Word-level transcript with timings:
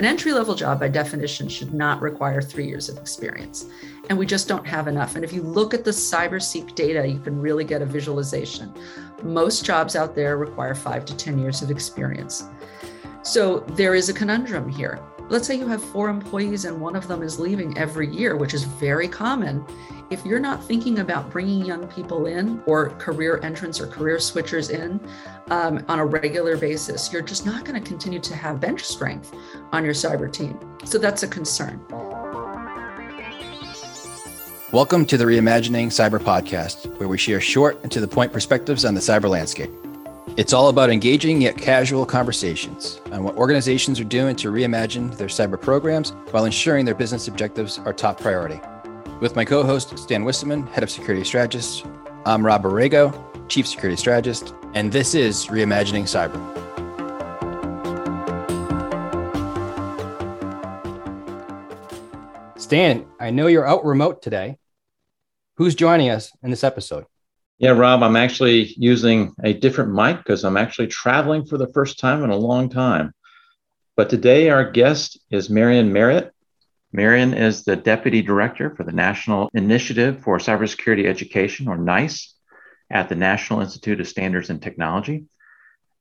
An 0.00 0.06
entry 0.06 0.32
level 0.32 0.54
job, 0.54 0.80
by 0.80 0.88
definition, 0.88 1.46
should 1.46 1.74
not 1.74 2.00
require 2.00 2.40
three 2.40 2.66
years 2.66 2.88
of 2.88 2.96
experience. 2.96 3.66
And 4.08 4.16
we 4.16 4.24
just 4.24 4.48
don't 4.48 4.66
have 4.66 4.88
enough. 4.88 5.14
And 5.14 5.22
if 5.22 5.30
you 5.30 5.42
look 5.42 5.74
at 5.74 5.84
the 5.84 5.90
CyberSeek 5.90 6.74
data, 6.74 7.06
you 7.06 7.20
can 7.20 7.38
really 7.38 7.64
get 7.64 7.82
a 7.82 7.84
visualization. 7.84 8.72
Most 9.22 9.62
jobs 9.62 9.96
out 9.96 10.14
there 10.14 10.38
require 10.38 10.74
five 10.74 11.04
to 11.04 11.14
10 11.14 11.38
years 11.38 11.60
of 11.60 11.70
experience. 11.70 12.44
So 13.22 13.58
there 13.76 13.94
is 13.94 14.08
a 14.08 14.14
conundrum 14.14 14.70
here. 14.70 14.98
Let's 15.30 15.46
say 15.46 15.54
you 15.54 15.68
have 15.68 15.80
four 15.80 16.08
employees 16.08 16.64
and 16.64 16.80
one 16.80 16.96
of 16.96 17.06
them 17.06 17.22
is 17.22 17.38
leaving 17.38 17.78
every 17.78 18.08
year, 18.08 18.34
which 18.34 18.52
is 18.52 18.64
very 18.64 19.06
common. 19.06 19.64
If 20.10 20.26
you're 20.26 20.40
not 20.40 20.64
thinking 20.64 20.98
about 20.98 21.30
bringing 21.30 21.64
young 21.64 21.86
people 21.86 22.26
in 22.26 22.60
or 22.66 22.90
career 22.98 23.38
entrants 23.44 23.80
or 23.80 23.86
career 23.86 24.16
switchers 24.16 24.70
in 24.70 24.98
um, 25.52 25.84
on 25.86 26.00
a 26.00 26.04
regular 26.04 26.56
basis, 26.56 27.12
you're 27.12 27.22
just 27.22 27.46
not 27.46 27.64
going 27.64 27.80
to 27.80 27.88
continue 27.88 28.18
to 28.18 28.34
have 28.34 28.58
bench 28.58 28.82
strength 28.82 29.32
on 29.70 29.84
your 29.84 29.94
cyber 29.94 30.32
team. 30.32 30.58
So 30.84 30.98
that's 30.98 31.22
a 31.22 31.28
concern. 31.28 31.80
Welcome 34.72 35.06
to 35.06 35.16
the 35.16 35.26
Reimagining 35.26 35.92
Cyber 35.92 36.18
podcast, 36.18 36.98
where 36.98 37.06
we 37.06 37.18
share 37.18 37.40
short 37.40 37.80
and 37.84 37.92
to 37.92 38.00
the 38.00 38.08
point 38.08 38.32
perspectives 38.32 38.84
on 38.84 38.94
the 38.94 39.00
cyber 39.00 39.28
landscape. 39.28 39.70
It's 40.36 40.52
all 40.52 40.68
about 40.68 40.90
engaging 40.90 41.42
yet 41.42 41.56
casual 41.56 42.06
conversations 42.06 43.00
on 43.10 43.24
what 43.24 43.36
organizations 43.36 43.98
are 43.98 44.04
doing 44.04 44.36
to 44.36 44.52
reimagine 44.52 45.16
their 45.16 45.26
cyber 45.26 45.60
programs 45.60 46.10
while 46.30 46.44
ensuring 46.44 46.84
their 46.84 46.94
business 46.94 47.26
objectives 47.26 47.80
are 47.80 47.92
top 47.92 48.20
priority. 48.20 48.60
With 49.20 49.34
my 49.34 49.44
co 49.44 49.64
host, 49.64 49.98
Stan 49.98 50.22
Wisseman, 50.22 50.68
Head 50.68 50.84
of 50.84 50.90
Security 50.90 51.24
Strategist, 51.24 51.84
I'm 52.24 52.46
Rob 52.46 52.62
Aragao, 52.62 53.48
Chief 53.48 53.66
Security 53.66 53.96
Strategist, 53.96 54.54
and 54.72 54.92
this 54.92 55.16
is 55.16 55.46
Reimagining 55.46 56.04
Cyber. 56.04 56.38
Stan, 62.56 63.04
I 63.18 63.30
know 63.30 63.48
you're 63.48 63.66
out 63.66 63.84
remote 63.84 64.22
today. 64.22 64.58
Who's 65.56 65.74
joining 65.74 66.08
us 66.08 66.30
in 66.40 66.50
this 66.50 66.62
episode? 66.62 67.04
Yeah, 67.60 67.72
Rob, 67.72 68.02
I'm 68.02 68.16
actually 68.16 68.72
using 68.78 69.34
a 69.44 69.52
different 69.52 69.92
mic 69.92 70.16
because 70.16 70.44
I'm 70.44 70.56
actually 70.56 70.86
traveling 70.86 71.44
for 71.44 71.58
the 71.58 71.70
first 71.74 71.98
time 71.98 72.24
in 72.24 72.30
a 72.30 72.36
long 72.36 72.70
time. 72.70 73.12
But 73.98 74.08
today, 74.08 74.48
our 74.48 74.70
guest 74.70 75.20
is 75.30 75.50
Marian 75.50 75.92
Merritt. 75.92 76.32
Marian 76.90 77.34
is 77.34 77.64
the 77.64 77.76
Deputy 77.76 78.22
Director 78.22 78.74
for 78.74 78.82
the 78.82 78.92
National 78.92 79.50
Initiative 79.52 80.22
for 80.22 80.38
Cybersecurity 80.38 81.04
Education, 81.04 81.68
or 81.68 81.76
NICE, 81.76 82.34
at 82.88 83.10
the 83.10 83.14
National 83.14 83.60
Institute 83.60 84.00
of 84.00 84.08
Standards 84.08 84.48
and 84.48 84.62
Technology. 84.62 85.26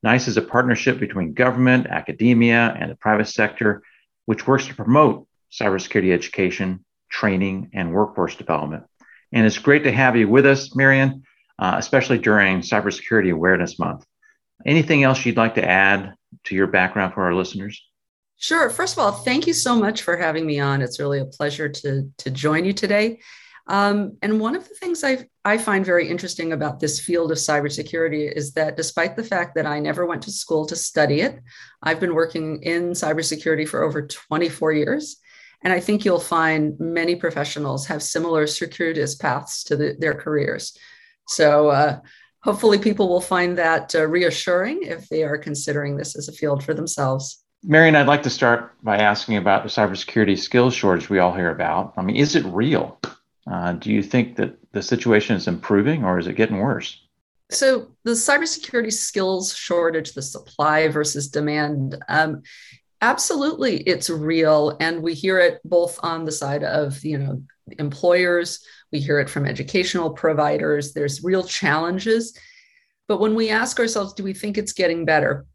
NICE 0.02 0.30
is 0.30 0.37
a 0.37 0.41
partnership 0.41 0.97
between 0.97 1.33
government, 1.33 1.87
academia, 1.87 2.73
and 2.80 2.89
the 2.89 2.95
private 2.95 3.27
sector, 3.27 3.83
which 4.27 4.47
works 4.47 4.67
to 4.67 4.75
promote 4.75 5.27
cybersecurity 5.52 6.13
education, 6.13 6.85
training, 7.09 7.71
and 7.73 7.91
workforce 7.91 8.37
development. 8.37 8.85
And 9.33 9.45
it's 9.45 9.57
great 9.57 9.83
to 9.83 9.91
have 9.91 10.15
you 10.15 10.30
with 10.30 10.45
us, 10.45 10.73
Marian 10.73 11.25
uh, 11.59 11.75
especially 11.77 12.17
during 12.17 12.61
Cybersecurity 12.61 13.31
Awareness 13.31 13.77
Month. 13.77 14.05
Anything 14.65 15.03
else 15.03 15.25
you'd 15.25 15.38
like 15.38 15.55
to 15.55 15.67
add 15.67 16.13
to 16.45 16.55
your 16.55 16.67
background 16.67 17.13
for 17.13 17.23
our 17.23 17.33
listeners? 17.33 17.81
Sure. 18.38 18.69
First 18.69 18.93
of 18.97 18.99
all, 18.99 19.11
thank 19.11 19.47
you 19.47 19.53
so 19.53 19.75
much 19.75 20.02
for 20.02 20.15
having 20.15 20.45
me 20.45 20.59
on. 20.59 20.81
It's 20.81 20.99
really 20.99 21.19
a 21.19 21.25
pleasure 21.25 21.67
to, 21.67 22.09
to 22.17 22.31
join 22.31 22.63
you 22.63 22.71
today. 22.71 23.19
Um, 23.67 24.17
and 24.21 24.39
one 24.39 24.55
of 24.55 24.67
the 24.67 24.73
things 24.75 25.03
I, 25.03 25.27
I 25.45 25.57
find 25.57 25.85
very 25.85 26.07
interesting 26.07 26.53
about 26.53 26.80
this 26.80 26.99
field 26.99 27.31
of 27.31 27.37
cybersecurity 27.37 28.31
is 28.35 28.53
that 28.53 28.77
despite 28.77 29.15
the 29.15 29.23
fact 29.23 29.55
that 29.55 29.67
I 29.67 29.80
never 29.80 30.05
went 30.05 30.23
to 30.23 30.31
school 30.31 30.65
to 30.65 30.75
study 30.75 31.21
it, 31.21 31.39
I've 31.83 31.99
been 31.99 32.15
working 32.15 32.63
in 32.63 32.91
cybersecurity 32.91 33.67
for 33.67 33.83
over 33.83 34.07
24 34.07 34.71
years. 34.73 35.17
And 35.63 35.73
I 35.73 35.81
think 35.81 36.03
you'll 36.03 36.19
find 36.19 36.80
many 36.80 37.15
professionals 37.15 37.85
have 37.87 38.02
similar 38.02 38.47
circuitous 38.47 39.15
paths 39.15 39.64
to 39.65 39.75
the, 39.75 39.95
their 39.99 40.15
careers. 40.15 40.75
So 41.30 41.70
uh, 41.70 42.00
hopefully 42.42 42.80
people 42.80 43.08
will 43.08 43.22
find 43.22 43.58
that 43.58 43.94
uh, 43.94 44.08
reassuring 44.08 44.82
if 44.82 45.08
they 45.10 45.23
are 45.23 45.38
considering 45.38 45.95
this 45.95 46.16
as 46.16 46.28
a 46.28 46.34
field 46.34 46.64
for 46.64 46.73
themselves. 46.73 47.44
Marian, 47.64 47.95
I'd 47.95 48.08
like 48.08 48.23
to 48.23 48.30
start 48.30 48.73
by 48.84 48.98
asking 48.98 49.38
about 49.38 49.64
the 49.64 49.70
cybersecurity 49.70 50.40
skills 50.40 50.73
shortage 50.73 51.10
we 51.10 51.20
all 51.20 51.34
hear 51.34 51.52
about. 51.52 51.94
I 51.98 52.02
mean, 52.02 52.16
is 52.16 52.36
it 52.36 52.45
real? 52.45 53.00
Uh, 53.50 53.73
do 53.73 53.92
you 53.92 54.02
think 54.02 54.38
that 54.38 54.56
the 54.72 54.82
situation 54.82 55.36
is 55.36 55.48
improving 55.48 56.04
or 56.04 56.17
is 56.17 56.26
it 56.26 56.34
getting 56.34 56.58
worse? 56.58 57.00
So, 57.52 57.88
the 58.04 58.11
cybersecurity 58.11 58.94
skills 58.94 59.56
shortage, 59.56 60.14
the 60.14 60.22
supply 60.22 60.88
versus 60.88 61.30
demand, 61.30 61.98
um, 62.08 62.44
absolutely, 63.02 63.77
it's 63.82 64.10
real, 64.10 64.77
and 64.80 65.02
we 65.02 65.14
hear 65.14 65.39
it 65.39 65.60
both 65.64 65.99
on 66.04 66.26
the 66.26 66.32
side 66.32 66.64
of 66.64 67.04
you 67.04 67.17
know 67.17 67.43
employers 67.77 68.60
we 68.92 68.99
hear 68.99 69.20
it 69.20 69.30
from 69.30 69.45
educational 69.45 70.11
providers. 70.11 70.93
There's 70.93 71.23
real 71.23 71.43
challenges. 71.43 72.37
But 73.08 73.20
when 73.20 73.36
we 73.36 73.49
ask 73.49 73.80
ourselves, 73.80 74.14
do 74.14 74.23
we 74.23 74.33
think 74.33 74.58
it's 74.58 74.73
getting 74.73 75.05
better? 75.05 75.45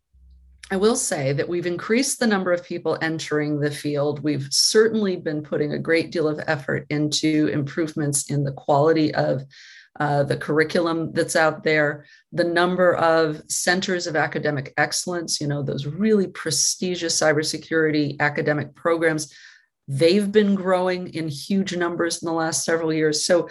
I 0.71 0.77
will 0.77 0.97
say 0.97 1.33
that 1.35 1.49
we've 1.49 1.67
increased 1.67 2.19
the 2.19 2.27
number 2.27 2.53
of 2.53 2.65
people 2.65 2.97
entering 3.03 3.61
the 3.61 3.71
field. 3.71 4.21
We've 4.21 4.49
certainly 4.51 5.17
been 5.17 5.43
putting 5.43 5.73
a 5.73 5.79
great 5.79 6.11
deal 6.11 6.27
of 6.27 6.41
effort 6.47 6.87
into 6.91 7.49
improvements 7.53 8.31
in 8.31 8.45
the 8.45 8.53
quality 8.53 9.15
of 9.15 9.43
uh, 10.01 10.25
the 10.25 10.37
curriculum 10.37 11.13
that's 11.13 11.37
out 11.37 11.63
there, 11.63 12.05
the 12.33 12.45
number 12.45 12.95
of 12.95 13.43
centers 13.49 14.07
of 14.07 14.17
academic 14.17 14.75
excellence, 14.77 15.41
you 15.41 15.47
know, 15.47 15.63
those 15.63 15.87
really 15.87 16.27
prestigious 16.27 17.21
cybersecurity 17.21 18.19
academic 18.21 18.75
programs 18.75 19.33
They've 19.87 20.31
been 20.31 20.55
growing 20.55 21.13
in 21.15 21.29
huge 21.29 21.77
numbers 21.77 22.23
in 22.23 22.27
the 22.27 22.33
last 22.33 22.65
several 22.65 22.93
years. 22.93 23.25
So 23.25 23.49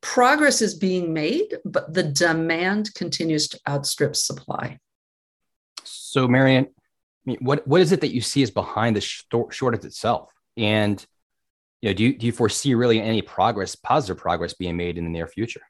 progress 0.00 0.62
is 0.62 0.74
being 0.74 1.12
made, 1.12 1.58
but 1.64 1.92
the 1.92 2.02
demand 2.02 2.94
continues 2.94 3.48
to 3.48 3.60
outstrip 3.68 4.16
supply. 4.16 4.78
So, 5.84 6.26
Marian, 6.26 6.68
what, 7.40 7.66
what 7.66 7.80
is 7.80 7.92
it 7.92 8.00
that 8.00 8.14
you 8.14 8.20
see 8.20 8.42
is 8.42 8.50
behind 8.50 8.96
the 8.96 9.00
shortage 9.50 9.84
itself? 9.84 10.32
And 10.56 11.04
you 11.82 11.90
know, 11.90 11.94
do 11.94 12.04
you, 12.04 12.18
do 12.18 12.26
you 12.26 12.32
foresee 12.32 12.74
really 12.74 13.00
any 13.00 13.22
progress, 13.22 13.74
positive 13.74 14.18
progress 14.18 14.54
being 14.54 14.76
made 14.76 14.98
in 14.98 15.04
the 15.04 15.10
near 15.10 15.26
future? 15.26 15.62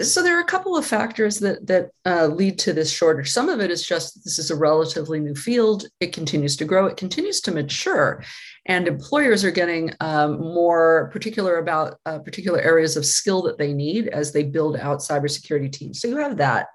so 0.00 0.22
there 0.22 0.36
are 0.36 0.42
a 0.42 0.46
couple 0.46 0.76
of 0.76 0.86
factors 0.86 1.38
that 1.38 1.66
that 1.66 1.90
uh, 2.04 2.26
lead 2.26 2.58
to 2.58 2.72
this 2.72 2.90
shortage. 2.90 3.30
Some 3.30 3.48
of 3.48 3.60
it 3.60 3.70
is 3.70 3.86
just 3.86 4.22
this 4.24 4.38
is 4.38 4.50
a 4.50 4.56
relatively 4.56 5.20
new 5.20 5.34
field. 5.34 5.86
It 6.00 6.12
continues 6.12 6.56
to 6.56 6.64
grow. 6.64 6.86
It 6.86 6.96
continues 6.96 7.40
to 7.42 7.52
mature, 7.52 8.22
and 8.66 8.86
employers 8.86 9.44
are 9.44 9.50
getting 9.50 9.92
um, 10.00 10.40
more 10.40 11.10
particular 11.12 11.58
about 11.58 11.96
uh, 12.06 12.18
particular 12.18 12.60
areas 12.60 12.96
of 12.96 13.06
skill 13.06 13.42
that 13.42 13.58
they 13.58 13.72
need 13.72 14.08
as 14.08 14.32
they 14.32 14.44
build 14.44 14.76
out 14.76 14.98
cybersecurity 14.98 15.72
teams. 15.72 16.00
So 16.00 16.08
you 16.08 16.16
have 16.18 16.36
that, 16.36 16.68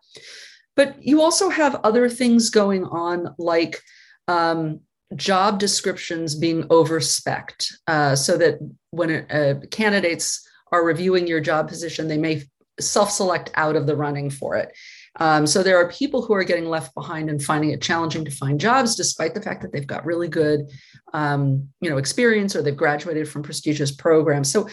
but 0.75 1.01
you 1.01 1.21
also 1.21 1.49
have 1.49 1.75
other 1.83 2.09
things 2.09 2.49
going 2.49 2.85
on 2.85 3.35
like. 3.37 3.81
Um, 4.27 4.81
job 5.15 5.59
descriptions 5.59 6.35
being 6.35 6.63
overspec'd 6.63 7.77
uh, 7.87 8.15
so 8.15 8.37
that 8.37 8.59
when 8.91 9.29
uh, 9.31 9.59
candidates 9.71 10.47
are 10.71 10.85
reviewing 10.85 11.27
your 11.27 11.39
job 11.39 11.67
position, 11.67 12.07
they 12.07 12.17
may 12.17 12.43
self 12.79 13.11
select 13.11 13.51
out 13.55 13.75
of 13.75 13.85
the 13.85 13.95
running 13.95 14.29
for 14.29 14.55
it. 14.55 14.73
Um, 15.19 15.45
so 15.45 15.61
there 15.61 15.77
are 15.77 15.89
people 15.89 16.23
who 16.23 16.33
are 16.33 16.43
getting 16.43 16.65
left 16.65 16.93
behind 16.95 17.29
and 17.29 17.43
finding 17.43 17.69
it 17.69 17.81
challenging 17.81 18.25
to 18.25 18.31
find 18.31 18.59
jobs, 18.59 18.95
despite 18.95 19.35
the 19.35 19.41
fact 19.41 19.61
that 19.61 19.71
they've 19.71 19.85
got 19.85 20.05
really 20.05 20.27
good, 20.27 20.61
um, 21.13 21.69
you 21.81 21.89
know, 21.89 21.97
experience 21.97 22.55
or 22.55 22.63
they've 22.63 22.75
graduated 22.75 23.29
from 23.29 23.43
prestigious 23.43 23.91
programs. 23.91 24.51
So 24.51 24.67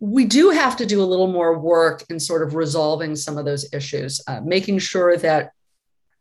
we 0.00 0.24
do 0.24 0.50
have 0.50 0.76
to 0.76 0.86
do 0.86 1.02
a 1.02 1.04
little 1.04 1.26
more 1.26 1.58
work 1.58 2.04
in 2.08 2.18
sort 2.18 2.42
of 2.42 2.54
resolving 2.54 3.14
some 3.14 3.36
of 3.36 3.44
those 3.44 3.72
issues, 3.72 4.22
uh, 4.26 4.40
making 4.42 4.78
sure 4.78 5.16
that 5.18 5.50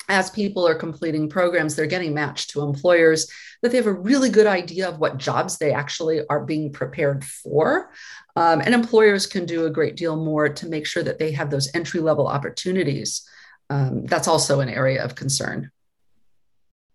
as 0.09 0.29
people 0.29 0.67
are 0.67 0.75
completing 0.75 1.29
programs, 1.29 1.75
they're 1.75 1.85
getting 1.85 2.13
matched 2.13 2.49
to 2.51 2.61
employers, 2.61 3.27
that 3.61 3.71
they 3.71 3.77
have 3.77 3.87
a 3.87 3.93
really 3.93 4.29
good 4.29 4.47
idea 4.47 4.89
of 4.89 4.99
what 4.99 5.17
jobs 5.17 5.57
they 5.57 5.71
actually 5.71 6.21
are 6.27 6.43
being 6.43 6.71
prepared 6.71 7.23
for. 7.23 7.91
Um, 8.35 8.61
and 8.61 8.73
employers 8.73 9.25
can 9.25 9.45
do 9.45 9.65
a 9.65 9.69
great 9.69 9.95
deal 9.95 10.15
more 10.15 10.49
to 10.49 10.67
make 10.67 10.85
sure 10.85 11.03
that 11.03 11.19
they 11.19 11.31
have 11.31 11.49
those 11.49 11.73
entry 11.73 11.99
level 11.99 12.27
opportunities. 12.27 13.27
Um, 13.69 14.05
that's 14.05 14.27
also 14.27 14.59
an 14.59 14.69
area 14.69 15.03
of 15.03 15.15
concern. 15.15 15.71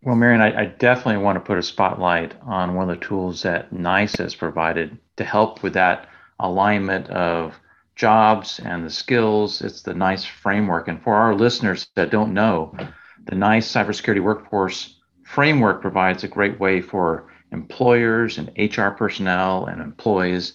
Well, 0.02 0.14
Marian, 0.14 0.40
I, 0.40 0.60
I, 0.60 0.64
definitely 0.66 1.24
want 1.24 1.36
to 1.36 1.40
put 1.40 1.58
a 1.58 1.62
spotlight 1.62 2.34
on 2.42 2.74
one 2.74 2.88
of 2.88 3.00
the 3.00 3.04
tools 3.04 3.42
that 3.42 3.72
NICE 3.72 4.14
has 4.16 4.34
provided 4.34 4.96
to 5.16 5.24
help 5.24 5.64
with 5.64 5.72
that 5.72 6.08
alignment 6.38 7.10
of 7.10 7.54
jobs 7.96 8.60
and 8.60 8.84
the 8.84 8.90
skills. 8.90 9.60
It's 9.60 9.82
the 9.82 9.94
NICE 9.94 10.24
framework. 10.24 10.86
And 10.86 11.02
for 11.02 11.14
our 11.14 11.34
listeners 11.34 11.88
that 11.96 12.10
don't 12.10 12.32
know, 12.32 12.72
the 13.28 13.36
NICE 13.36 13.70
cybersecurity 13.70 14.22
workforce 14.22 14.94
framework 15.22 15.82
provides 15.82 16.24
a 16.24 16.28
great 16.28 16.58
way 16.58 16.80
for 16.80 17.28
employers 17.52 18.38
and 18.38 18.50
HR 18.56 18.88
personnel 18.88 19.66
and 19.66 19.82
employees 19.82 20.54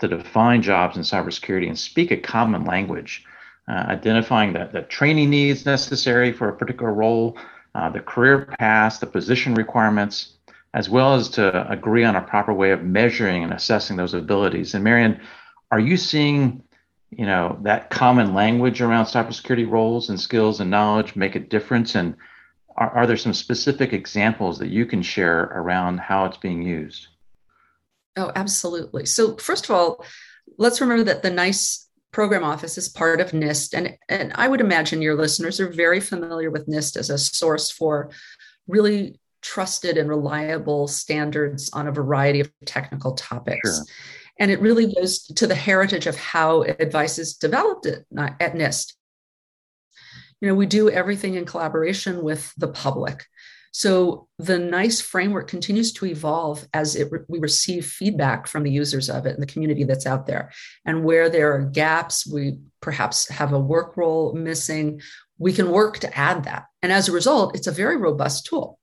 to 0.00 0.08
define 0.08 0.62
jobs 0.62 0.96
in 0.96 1.02
cybersecurity 1.02 1.66
and 1.66 1.78
speak 1.78 2.10
a 2.10 2.16
common 2.16 2.64
language, 2.64 3.24
uh, 3.68 3.72
identifying 3.72 4.52
the, 4.52 4.68
the 4.72 4.82
training 4.82 5.30
needs 5.30 5.64
necessary 5.64 6.32
for 6.32 6.48
a 6.48 6.56
particular 6.56 6.92
role, 6.92 7.38
uh, 7.74 7.88
the 7.88 8.00
career 8.00 8.46
paths, 8.58 8.98
the 8.98 9.06
position 9.06 9.54
requirements, 9.54 10.34
as 10.74 10.90
well 10.90 11.14
as 11.14 11.28
to 11.30 11.70
agree 11.70 12.04
on 12.04 12.16
a 12.16 12.20
proper 12.20 12.52
way 12.52 12.70
of 12.70 12.82
measuring 12.82 13.42
and 13.42 13.52
assessing 13.52 13.96
those 13.96 14.14
abilities. 14.14 14.74
And 14.74 14.84
Marian, 14.84 15.20
are 15.70 15.80
you 15.80 15.96
seeing 15.96 16.62
you 17.10 17.26
know 17.26 17.58
that 17.62 17.90
common 17.90 18.34
language 18.34 18.80
around 18.80 19.06
cybersecurity 19.06 19.68
roles 19.68 20.08
and 20.08 20.20
skills 20.20 20.60
and 20.60 20.70
knowledge 20.70 21.16
make 21.16 21.34
a 21.34 21.40
difference? 21.40 21.94
And 21.94 22.16
are, 22.76 22.90
are 22.90 23.06
there 23.06 23.16
some 23.16 23.34
specific 23.34 23.92
examples 23.92 24.58
that 24.58 24.68
you 24.68 24.86
can 24.86 25.02
share 25.02 25.42
around 25.42 25.98
how 25.98 26.24
it's 26.26 26.38
being 26.38 26.62
used? 26.62 27.08
Oh 28.16 28.32
absolutely. 28.34 29.06
So 29.06 29.36
first 29.36 29.64
of 29.64 29.70
all 29.70 30.04
let's 30.58 30.80
remember 30.80 31.04
that 31.04 31.22
the 31.22 31.30
nice 31.30 31.88
program 32.12 32.42
office 32.42 32.76
is 32.76 32.88
part 32.88 33.20
of 33.20 33.30
nist 33.30 33.72
and, 33.72 33.96
and 34.08 34.32
i 34.34 34.48
would 34.48 34.60
imagine 34.60 35.00
your 35.00 35.14
listeners 35.14 35.60
are 35.60 35.68
very 35.68 36.00
familiar 36.00 36.50
with 36.50 36.66
nist 36.66 36.96
as 36.96 37.08
a 37.08 37.16
source 37.16 37.70
for 37.70 38.10
really 38.66 39.20
trusted 39.42 39.96
and 39.96 40.08
reliable 40.08 40.86
standards 40.86 41.70
on 41.72 41.88
a 41.88 41.92
variety 41.92 42.40
of 42.40 42.50
technical 42.66 43.12
topics. 43.12 43.76
Sure. 43.76 43.84
And 44.40 44.50
it 44.50 44.60
really 44.60 44.92
goes 44.92 45.26
to 45.26 45.46
the 45.46 45.54
heritage 45.54 46.06
of 46.06 46.16
how 46.16 46.62
advice 46.62 47.18
is 47.18 47.34
developed 47.36 47.86
at, 47.86 48.04
NIST. 48.10 48.94
You 50.40 50.48
know, 50.48 50.54
we 50.54 50.66
do 50.66 50.90
everything 50.90 51.34
in 51.34 51.44
collaboration 51.44 52.22
with 52.22 52.52
the 52.56 52.68
public. 52.68 53.26
So 53.72 54.26
the 54.38 54.58
NICE 54.58 55.00
framework 55.00 55.46
continues 55.46 55.92
to 55.92 56.06
evolve 56.06 56.66
as 56.74 56.96
it, 56.96 57.12
we 57.28 57.38
receive 57.38 57.86
feedback 57.86 58.48
from 58.48 58.64
the 58.64 58.70
users 58.70 59.08
of 59.08 59.26
it 59.26 59.34
and 59.34 59.42
the 59.42 59.52
community 59.52 59.84
that's 59.84 60.06
out 60.06 60.26
there. 60.26 60.50
And 60.84 61.04
where 61.04 61.28
there 61.28 61.54
are 61.54 61.62
gaps, 61.62 62.26
we 62.26 62.58
perhaps 62.80 63.28
have 63.28 63.52
a 63.52 63.60
work 63.60 63.96
role 63.96 64.32
missing, 64.32 65.02
we 65.38 65.52
can 65.52 65.70
work 65.70 65.98
to 65.98 66.18
add 66.18 66.44
that. 66.44 66.64
And 66.82 66.90
as 66.90 67.08
a 67.08 67.12
result, 67.12 67.54
it's 67.54 67.68
a 67.68 67.72
very 67.72 67.96
robust 67.96 68.46
tool. 68.46 68.79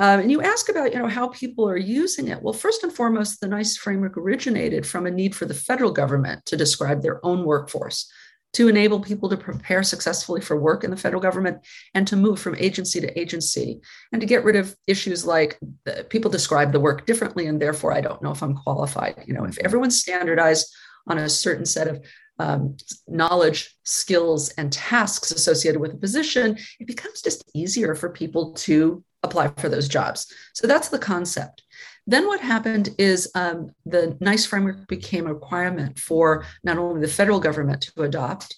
Um, 0.00 0.20
and 0.20 0.30
you 0.30 0.42
ask 0.42 0.68
about, 0.68 0.92
you 0.92 0.98
know, 0.98 1.06
how 1.06 1.28
people 1.28 1.68
are 1.68 1.76
using 1.76 2.28
it. 2.28 2.42
Well, 2.42 2.52
first 2.52 2.82
and 2.82 2.92
foremost, 2.92 3.40
the 3.40 3.46
NICE 3.46 3.76
framework 3.76 4.16
originated 4.16 4.84
from 4.86 5.06
a 5.06 5.10
need 5.10 5.36
for 5.36 5.44
the 5.46 5.54
federal 5.54 5.92
government 5.92 6.44
to 6.46 6.56
describe 6.56 7.00
their 7.00 7.24
own 7.24 7.44
workforce, 7.44 8.10
to 8.54 8.68
enable 8.68 8.98
people 8.98 9.28
to 9.28 9.36
prepare 9.36 9.84
successfully 9.84 10.40
for 10.40 10.60
work 10.60 10.82
in 10.82 10.90
the 10.90 10.96
federal 10.96 11.22
government 11.22 11.58
and 11.94 12.08
to 12.08 12.16
move 12.16 12.40
from 12.40 12.56
agency 12.56 13.00
to 13.00 13.18
agency, 13.18 13.80
and 14.12 14.20
to 14.20 14.26
get 14.26 14.42
rid 14.42 14.56
of 14.56 14.74
issues 14.88 15.24
like 15.24 15.60
people 16.08 16.30
describe 16.30 16.72
the 16.72 16.80
work 16.80 17.06
differently, 17.06 17.46
and 17.46 17.62
therefore 17.62 17.92
I 17.92 18.00
don't 18.00 18.22
know 18.22 18.32
if 18.32 18.42
I'm 18.42 18.56
qualified. 18.56 19.22
You 19.26 19.34
know, 19.34 19.44
if 19.44 19.58
everyone's 19.58 20.00
standardized 20.00 20.74
on 21.06 21.18
a 21.18 21.28
certain 21.28 21.66
set 21.66 21.86
of 21.86 22.04
um, 22.40 22.76
knowledge, 23.06 23.76
skills, 23.84 24.48
and 24.50 24.72
tasks 24.72 25.30
associated 25.30 25.80
with 25.80 25.94
a 25.94 25.98
position, 25.98 26.58
it 26.80 26.88
becomes 26.88 27.22
just 27.22 27.48
easier 27.54 27.94
for 27.94 28.08
people 28.10 28.54
to 28.54 29.04
apply 29.24 29.48
for 29.56 29.68
those 29.68 29.88
jobs. 29.88 30.32
So 30.52 30.66
that's 30.66 30.88
the 30.88 30.98
concept. 30.98 31.62
Then 32.06 32.26
what 32.26 32.40
happened 32.40 32.90
is 32.98 33.30
um, 33.34 33.70
the 33.86 34.16
NICE 34.20 34.46
framework 34.46 34.86
became 34.88 35.26
a 35.26 35.34
requirement 35.34 35.98
for 35.98 36.44
not 36.62 36.78
only 36.78 37.00
the 37.00 37.08
federal 37.08 37.40
government 37.40 37.82
to 37.82 38.02
adopt, 38.02 38.56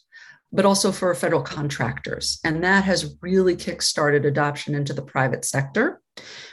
but 0.52 0.64
also 0.64 0.90
for 0.90 1.14
federal 1.14 1.42
contractors. 1.42 2.40
And 2.44 2.62
that 2.64 2.84
has 2.84 3.16
really 3.20 3.56
kickstarted 3.56 4.26
adoption 4.26 4.74
into 4.74 4.92
the 4.92 5.02
private 5.02 5.44
sector. 5.44 6.00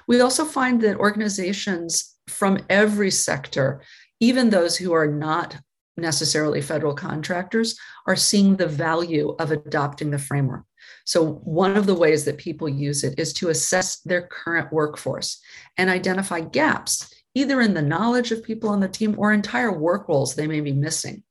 We 0.08 0.22
also 0.22 0.46
find 0.46 0.82
that 0.82 0.98
organizations 0.98 2.16
from 2.28 2.60
every 2.70 3.12
sector, 3.12 3.82
even 4.20 4.50
those 4.50 4.78
who 4.78 4.94
are 4.94 5.08
not 5.08 5.58
necessarily 5.96 6.62
federal 6.62 6.96
contractors, 6.96 7.78
are 8.08 8.16
seeing 8.16 8.56
the 8.56 8.68
value 8.68 9.36
of 9.40 9.52
adopting 9.52 10.12
the 10.12 10.18
framework. 10.18 10.64
So, 11.06 11.34
one 11.44 11.76
of 11.76 11.86
the 11.86 11.96
ways 11.96 12.26
that 12.26 12.38
people 12.38 12.70
use 12.70 13.04
it 13.04 13.20
is 13.20 13.34
to 13.34 13.50
assess 13.50 14.00
their 14.02 14.28
current 14.28 14.72
workforce 14.72 15.42
and 15.78 15.90
identify 15.90 16.42
gaps, 16.42 17.14
either 17.36 17.62
in 17.62 17.74
the 17.74 17.82
knowledge 17.82 18.32
of 18.32 18.44
people 18.44 18.70
on 18.70 18.80
the 18.80 18.88
team 18.88 19.16
or 19.18 19.34
entire 19.34 19.78
work 19.78 20.08
roles 20.08 20.36
they 20.36 20.48
may 20.48 20.62
be 20.62 20.72
missing. 20.72 21.24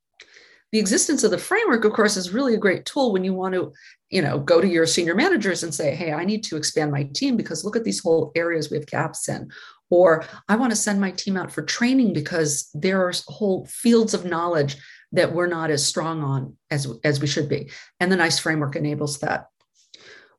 The 0.71 0.79
existence 0.79 1.23
of 1.23 1.31
the 1.31 1.37
framework, 1.37 1.85
of 1.85 1.93
course, 1.93 2.17
is 2.17 2.33
really 2.33 2.55
a 2.55 2.59
great 2.59 2.85
tool 2.85 3.13
when 3.13 3.23
you 3.23 3.33
want 3.33 3.53
to, 3.53 3.73
you 4.09 4.23
know, 4.23 4.39
go 4.39 4.59
to 4.59 4.67
your 4.67 4.87
senior 4.87 5.15
managers 5.15 5.63
and 5.63 5.73
say, 5.73 5.95
"Hey, 5.95 6.11
I 6.11 6.25
need 6.25 6.43
to 6.45 6.57
expand 6.57 6.91
my 6.91 7.03
team 7.13 7.37
because 7.37 7.63
look 7.63 7.75
at 7.75 7.83
these 7.83 7.99
whole 7.99 8.31
areas 8.35 8.69
we 8.69 8.77
have 8.77 8.87
gaps 8.87 9.29
in." 9.29 9.51
Or 9.89 10.23
I 10.49 10.55
want 10.55 10.71
to 10.71 10.75
send 10.75 10.99
my 10.99 11.11
team 11.11 11.37
out 11.37 11.51
for 11.51 11.61
training 11.61 12.13
because 12.13 12.69
there 12.73 13.05
are 13.07 13.13
whole 13.27 13.65
fields 13.65 14.15
of 14.15 14.25
knowledge 14.25 14.77
that 15.11 15.33
we're 15.33 15.47
not 15.47 15.69
as 15.69 15.85
strong 15.85 16.23
on 16.23 16.57
as, 16.71 16.87
as 17.03 17.21
we 17.21 17.27
should 17.27 17.47
be. 17.47 17.69
And 17.99 18.11
the 18.11 18.15
NICE 18.15 18.39
framework 18.39 18.75
enables 18.75 19.19
that. 19.19 19.45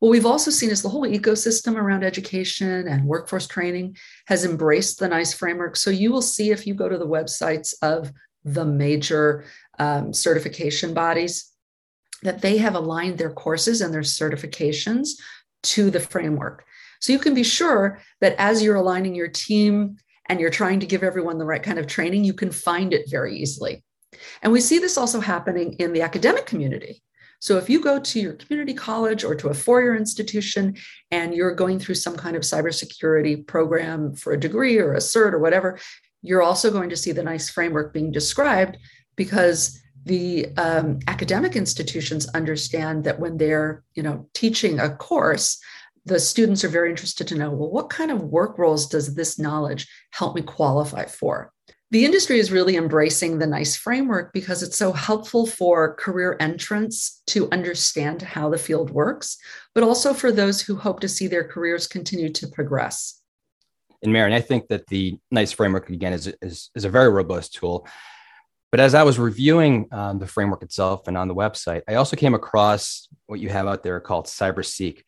What 0.04 0.10
we've 0.10 0.26
also 0.26 0.50
seen 0.50 0.68
is 0.68 0.82
the 0.82 0.90
whole 0.90 1.08
ecosystem 1.08 1.76
around 1.76 2.04
education 2.04 2.88
and 2.88 3.06
workforce 3.06 3.46
training 3.46 3.96
has 4.26 4.44
embraced 4.44 4.98
the 4.98 5.08
NICE 5.08 5.32
framework. 5.32 5.76
So 5.76 5.88
you 5.88 6.12
will 6.12 6.20
see 6.20 6.50
if 6.50 6.66
you 6.66 6.74
go 6.74 6.90
to 6.90 6.98
the 6.98 7.06
websites 7.06 7.72
of 7.80 8.12
the 8.44 8.66
major 8.66 9.46
um, 9.78 10.12
certification 10.12 10.92
bodies 10.92 11.50
that 12.22 12.42
they 12.42 12.58
have 12.58 12.74
aligned 12.74 13.16
their 13.16 13.32
courses 13.32 13.80
and 13.80 13.94
their 13.94 14.02
certifications 14.02 15.12
to 15.62 15.90
the 15.90 16.00
framework. 16.00 16.66
So 17.00 17.14
you 17.14 17.18
can 17.18 17.32
be 17.32 17.42
sure 17.42 17.98
that 18.20 18.36
as 18.36 18.62
you're 18.62 18.76
aligning 18.76 19.14
your 19.14 19.28
team 19.28 19.96
and 20.26 20.38
you're 20.38 20.50
trying 20.50 20.80
to 20.80 20.86
give 20.86 21.02
everyone 21.02 21.38
the 21.38 21.46
right 21.46 21.62
kind 21.62 21.78
of 21.78 21.86
training, 21.86 22.24
you 22.24 22.34
can 22.34 22.50
find 22.50 22.92
it 22.92 23.10
very 23.10 23.38
easily. 23.38 23.82
And 24.42 24.52
we 24.52 24.60
see 24.60 24.78
this 24.78 24.98
also 24.98 25.20
happening 25.20 25.76
in 25.78 25.94
the 25.94 26.02
academic 26.02 26.44
community. 26.44 27.02
So 27.44 27.58
if 27.58 27.68
you 27.68 27.78
go 27.78 28.00
to 28.00 28.20
your 28.20 28.32
community 28.32 28.72
college 28.72 29.22
or 29.22 29.34
to 29.34 29.48
a 29.48 29.54
four-year 29.54 29.94
institution 29.94 30.76
and 31.10 31.34
you're 31.34 31.54
going 31.54 31.78
through 31.78 31.96
some 31.96 32.16
kind 32.16 32.36
of 32.36 32.42
cybersecurity 32.42 33.46
program 33.46 34.14
for 34.14 34.32
a 34.32 34.40
degree 34.40 34.78
or 34.78 34.94
a 34.94 34.98
cert 34.98 35.34
or 35.34 35.38
whatever, 35.38 35.78
you're 36.22 36.40
also 36.40 36.70
going 36.70 36.88
to 36.88 36.96
see 36.96 37.12
the 37.12 37.22
NICE 37.22 37.50
framework 37.50 37.92
being 37.92 38.10
described 38.10 38.78
because 39.14 39.78
the 40.06 40.46
um, 40.56 41.00
academic 41.06 41.54
institutions 41.54 42.26
understand 42.28 43.04
that 43.04 43.20
when 43.20 43.36
they're 43.36 43.84
you 43.94 44.02
know 44.02 44.26
teaching 44.32 44.80
a 44.80 44.96
course 44.96 45.58
the 46.06 46.18
students 46.18 46.62
are 46.62 46.68
very 46.68 46.90
interested 46.90 47.26
to 47.28 47.34
know 47.34 47.50
well 47.50 47.70
what 47.70 47.88
kind 47.88 48.10
of 48.10 48.24
work 48.24 48.58
roles 48.58 48.86
does 48.86 49.14
this 49.14 49.38
knowledge 49.38 49.86
help 50.10 50.34
me 50.34 50.42
qualify 50.42 51.06
for 51.06 51.53
the 51.94 52.04
industry 52.04 52.40
is 52.40 52.50
really 52.50 52.74
embracing 52.74 53.38
the 53.38 53.46
NICE 53.46 53.76
framework 53.76 54.32
because 54.32 54.64
it's 54.64 54.76
so 54.76 54.90
helpful 54.90 55.46
for 55.46 55.94
career 55.94 56.36
entrants 56.40 57.22
to 57.28 57.48
understand 57.52 58.20
how 58.20 58.50
the 58.50 58.58
field 58.58 58.90
works, 58.90 59.38
but 59.76 59.84
also 59.84 60.12
for 60.12 60.32
those 60.32 60.60
who 60.60 60.74
hope 60.74 60.98
to 60.98 61.08
see 61.08 61.28
their 61.28 61.44
careers 61.44 61.86
continue 61.86 62.30
to 62.30 62.48
progress. 62.48 63.22
And 64.02 64.12
Marian, 64.12 64.36
I 64.36 64.40
think 64.40 64.66
that 64.70 64.88
the 64.88 65.16
NICE 65.30 65.52
framework, 65.52 65.88
again, 65.88 66.12
is, 66.12 66.34
is, 66.42 66.68
is 66.74 66.84
a 66.84 66.88
very 66.88 67.10
robust 67.10 67.54
tool. 67.54 67.86
But 68.72 68.80
as 68.80 68.96
I 68.96 69.04
was 69.04 69.16
reviewing 69.16 69.86
um, 69.92 70.18
the 70.18 70.26
framework 70.26 70.64
itself 70.64 71.06
and 71.06 71.16
on 71.16 71.28
the 71.28 71.34
website, 71.34 71.82
I 71.86 71.94
also 71.94 72.16
came 72.16 72.34
across 72.34 73.06
what 73.26 73.38
you 73.38 73.50
have 73.50 73.68
out 73.68 73.84
there 73.84 74.00
called 74.00 74.26
CyberSeek. 74.26 75.02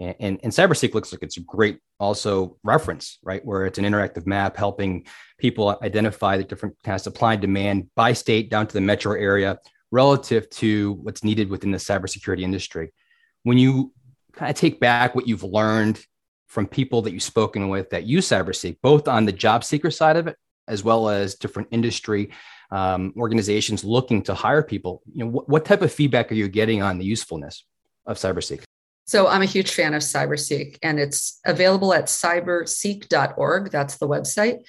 And, 0.00 0.14
and, 0.18 0.40
and 0.42 0.52
CyberSeek 0.52 0.94
looks 0.94 1.12
like 1.12 1.22
it's 1.22 1.36
a 1.36 1.42
great 1.42 1.78
also 2.00 2.56
reference, 2.64 3.18
right? 3.22 3.44
Where 3.44 3.66
it's 3.66 3.78
an 3.78 3.84
interactive 3.84 4.26
map 4.26 4.56
helping 4.56 5.06
people 5.38 5.78
identify 5.82 6.38
the 6.38 6.44
different 6.44 6.76
kind 6.82 6.96
of 6.96 7.02
supply 7.02 7.34
and 7.34 7.42
demand 7.42 7.90
by 7.94 8.14
state 8.14 8.50
down 8.50 8.66
to 8.66 8.72
the 8.72 8.80
metro 8.80 9.12
area 9.12 9.58
relative 9.92 10.48
to 10.50 10.94
what's 11.02 11.22
needed 11.22 11.50
within 11.50 11.70
the 11.70 11.78
cybersecurity 11.78 12.40
industry. 12.40 12.92
When 13.42 13.58
you 13.58 13.92
kind 14.32 14.50
of 14.50 14.56
take 14.56 14.80
back 14.80 15.14
what 15.14 15.28
you've 15.28 15.44
learned 15.44 16.02
from 16.46 16.66
people 16.66 17.02
that 17.02 17.12
you've 17.12 17.22
spoken 17.22 17.68
with 17.68 17.90
that 17.90 18.04
use 18.04 18.28
CyberSeek, 18.28 18.78
both 18.82 19.06
on 19.06 19.26
the 19.26 19.32
job 19.32 19.64
seeker 19.64 19.90
side 19.90 20.16
of 20.16 20.26
it, 20.26 20.36
as 20.66 20.82
well 20.82 21.08
as 21.08 21.34
different 21.34 21.68
industry 21.72 22.30
um, 22.70 23.12
organizations 23.16 23.84
looking 23.84 24.22
to 24.22 24.34
hire 24.34 24.62
people, 24.62 25.02
you 25.12 25.24
know, 25.24 25.30
what, 25.30 25.48
what 25.48 25.64
type 25.64 25.82
of 25.82 25.92
feedback 25.92 26.30
are 26.30 26.36
you 26.36 26.48
getting 26.48 26.82
on 26.82 26.98
the 26.98 27.04
usefulness 27.04 27.64
of 28.06 28.16
CyberSeek? 28.16 28.62
So 29.10 29.26
I'm 29.26 29.42
a 29.42 29.46
huge 29.46 29.72
fan 29.72 29.94
of 29.94 30.02
CyberSeek, 30.02 30.78
and 30.84 31.00
it's 31.00 31.40
available 31.44 31.92
at 31.92 32.04
cyberseek.org. 32.04 33.72
That's 33.72 33.96
the 33.96 34.06
website. 34.06 34.60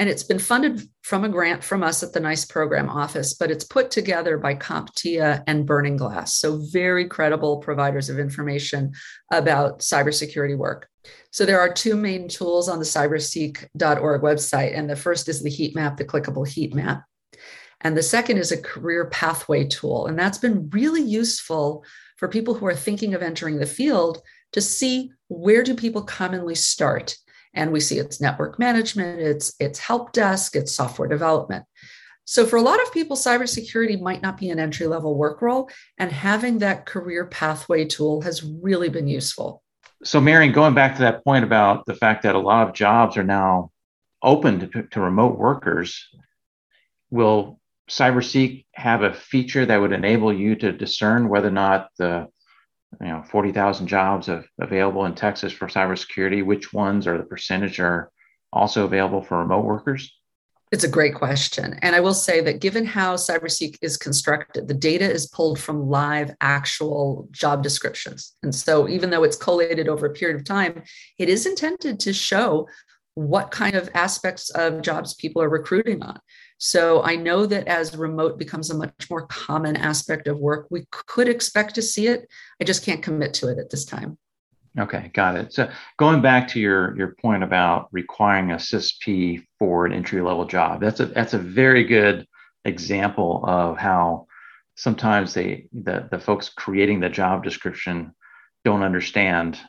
And 0.00 0.08
it's 0.08 0.24
been 0.24 0.40
funded 0.40 0.88
from 1.02 1.22
a 1.22 1.28
grant 1.28 1.62
from 1.62 1.84
us 1.84 2.02
at 2.02 2.12
the 2.12 2.18
NICE 2.18 2.46
program 2.46 2.90
office, 2.90 3.34
but 3.34 3.52
it's 3.52 3.62
put 3.62 3.92
together 3.92 4.36
by 4.36 4.56
CompTIA 4.56 5.44
and 5.46 5.64
Burning 5.64 5.96
Glass. 5.96 6.34
So, 6.34 6.56
very 6.72 7.06
credible 7.06 7.58
providers 7.58 8.10
of 8.10 8.18
information 8.18 8.94
about 9.30 9.78
cybersecurity 9.78 10.58
work. 10.58 10.88
So, 11.30 11.46
there 11.46 11.60
are 11.60 11.72
two 11.72 11.94
main 11.94 12.26
tools 12.26 12.68
on 12.68 12.80
the 12.80 12.84
cyberseek.org 12.84 14.22
website. 14.22 14.76
And 14.76 14.90
the 14.90 14.96
first 14.96 15.28
is 15.28 15.40
the 15.40 15.50
heat 15.50 15.76
map, 15.76 15.98
the 15.98 16.04
clickable 16.04 16.48
heat 16.48 16.74
map. 16.74 17.04
And 17.80 17.96
the 17.96 18.02
second 18.02 18.38
is 18.38 18.50
a 18.50 18.60
career 18.60 19.06
pathway 19.06 19.68
tool. 19.68 20.08
And 20.08 20.18
that's 20.18 20.38
been 20.38 20.68
really 20.70 21.02
useful 21.02 21.84
for 22.24 22.28
people 22.28 22.54
who 22.54 22.64
are 22.64 22.74
thinking 22.74 23.12
of 23.12 23.20
entering 23.20 23.58
the 23.58 23.66
field 23.66 24.22
to 24.50 24.62
see 24.62 25.12
where 25.28 25.62
do 25.62 25.74
people 25.74 26.00
commonly 26.00 26.54
start. 26.54 27.14
And 27.52 27.70
we 27.70 27.80
see 27.80 27.98
it's 27.98 28.18
network 28.18 28.58
management 28.58 29.20
it's 29.20 29.52
it's 29.60 29.78
help 29.78 30.12
desk 30.12 30.56
it's 30.56 30.74
software 30.74 31.06
development. 31.06 31.66
So 32.24 32.46
for 32.46 32.56
a 32.56 32.62
lot 32.62 32.80
of 32.80 32.90
people 32.94 33.14
cybersecurity 33.14 34.00
might 34.00 34.22
not 34.22 34.38
be 34.38 34.48
an 34.48 34.58
entry 34.58 34.86
level 34.86 35.18
work 35.18 35.42
role 35.42 35.68
and 35.98 36.10
having 36.10 36.60
that 36.60 36.86
career 36.86 37.26
pathway 37.26 37.84
tool 37.84 38.22
has 38.22 38.42
really 38.42 38.88
been 38.88 39.06
useful. 39.06 39.62
So 40.02 40.18
Marian, 40.18 40.52
going 40.52 40.72
back 40.72 40.94
to 40.94 41.02
that 41.02 41.22
point 41.24 41.44
about 41.44 41.84
the 41.84 41.94
fact 41.94 42.22
that 42.22 42.34
a 42.34 42.38
lot 42.38 42.66
of 42.66 42.74
jobs 42.74 43.18
are 43.18 43.22
now 43.22 43.70
open 44.22 44.70
to, 44.70 44.82
to 44.84 45.00
remote 45.02 45.36
workers, 45.38 46.08
will 47.10 47.60
CyberSeek 47.90 48.64
have 48.72 49.02
a 49.02 49.12
feature 49.12 49.66
that 49.66 49.80
would 49.80 49.92
enable 49.92 50.32
you 50.32 50.56
to 50.56 50.72
discern 50.72 51.28
whether 51.28 51.48
or 51.48 51.52
not 51.52 51.88
the 51.98 52.28
you 53.00 53.08
know 53.08 53.22
40,000 53.30 53.86
jobs 53.86 54.28
of, 54.28 54.46
available 54.60 55.04
in 55.04 55.14
Texas 55.14 55.52
for 55.52 55.66
cybersecurity, 55.68 56.44
which 56.44 56.72
ones 56.72 57.06
or 57.06 57.18
the 57.18 57.24
percentage 57.24 57.80
are 57.80 58.10
also 58.52 58.84
available 58.84 59.22
for 59.22 59.38
remote 59.38 59.64
workers? 59.64 60.12
It's 60.72 60.84
a 60.84 60.88
great 60.88 61.14
question. 61.14 61.78
And 61.82 61.94
I 61.94 62.00
will 62.00 62.14
say 62.14 62.40
that 62.40 62.60
given 62.60 62.84
how 62.84 63.14
CyberSeek 63.14 63.76
is 63.80 63.96
constructed, 63.96 64.66
the 64.66 64.74
data 64.74 65.08
is 65.08 65.28
pulled 65.28 65.60
from 65.60 65.88
live 65.88 66.34
actual 66.40 67.28
job 67.30 67.62
descriptions. 67.62 68.34
And 68.42 68.52
so 68.52 68.88
even 68.88 69.10
though 69.10 69.22
it's 69.22 69.36
collated 69.36 69.88
over 69.88 70.06
a 70.06 70.12
period 70.12 70.36
of 70.36 70.44
time, 70.44 70.82
it 71.18 71.28
is 71.28 71.46
intended 71.46 72.00
to 72.00 72.12
show 72.12 72.66
what 73.14 73.52
kind 73.52 73.76
of 73.76 73.88
aspects 73.94 74.50
of 74.50 74.82
jobs 74.82 75.14
people 75.14 75.40
are 75.42 75.48
recruiting 75.48 76.02
on. 76.02 76.18
So 76.64 77.02
I 77.02 77.14
know 77.14 77.44
that 77.44 77.68
as 77.68 77.94
remote 77.94 78.38
becomes 78.38 78.70
a 78.70 78.74
much 78.74 79.10
more 79.10 79.26
common 79.26 79.76
aspect 79.76 80.26
of 80.28 80.38
work, 80.38 80.66
we 80.70 80.86
could 80.90 81.28
expect 81.28 81.74
to 81.74 81.82
see 81.82 82.06
it. 82.06 82.26
I 82.58 82.64
just 82.64 82.82
can't 82.82 83.02
commit 83.02 83.34
to 83.34 83.48
it 83.48 83.58
at 83.58 83.68
this 83.68 83.84
time. 83.84 84.16
Okay, 84.78 85.10
got 85.12 85.36
it. 85.36 85.52
So 85.52 85.70
going 85.98 86.22
back 86.22 86.48
to 86.48 86.60
your 86.60 86.96
your 86.96 87.16
point 87.20 87.42
about 87.42 87.88
requiring 87.92 88.50
a 88.50 88.54
CISSP 88.56 89.44
for 89.58 89.84
an 89.84 89.92
entry 89.92 90.22
level 90.22 90.46
job, 90.46 90.80
that's 90.80 91.00
a 91.00 91.06
that's 91.06 91.34
a 91.34 91.38
very 91.38 91.84
good 91.84 92.26
example 92.64 93.44
of 93.46 93.76
how 93.76 94.26
sometimes 94.74 95.34
they 95.34 95.66
the 95.70 96.08
the 96.10 96.18
folks 96.18 96.48
creating 96.48 96.98
the 96.98 97.10
job 97.10 97.44
description 97.44 98.14
don't 98.64 98.82
understand 98.82 99.60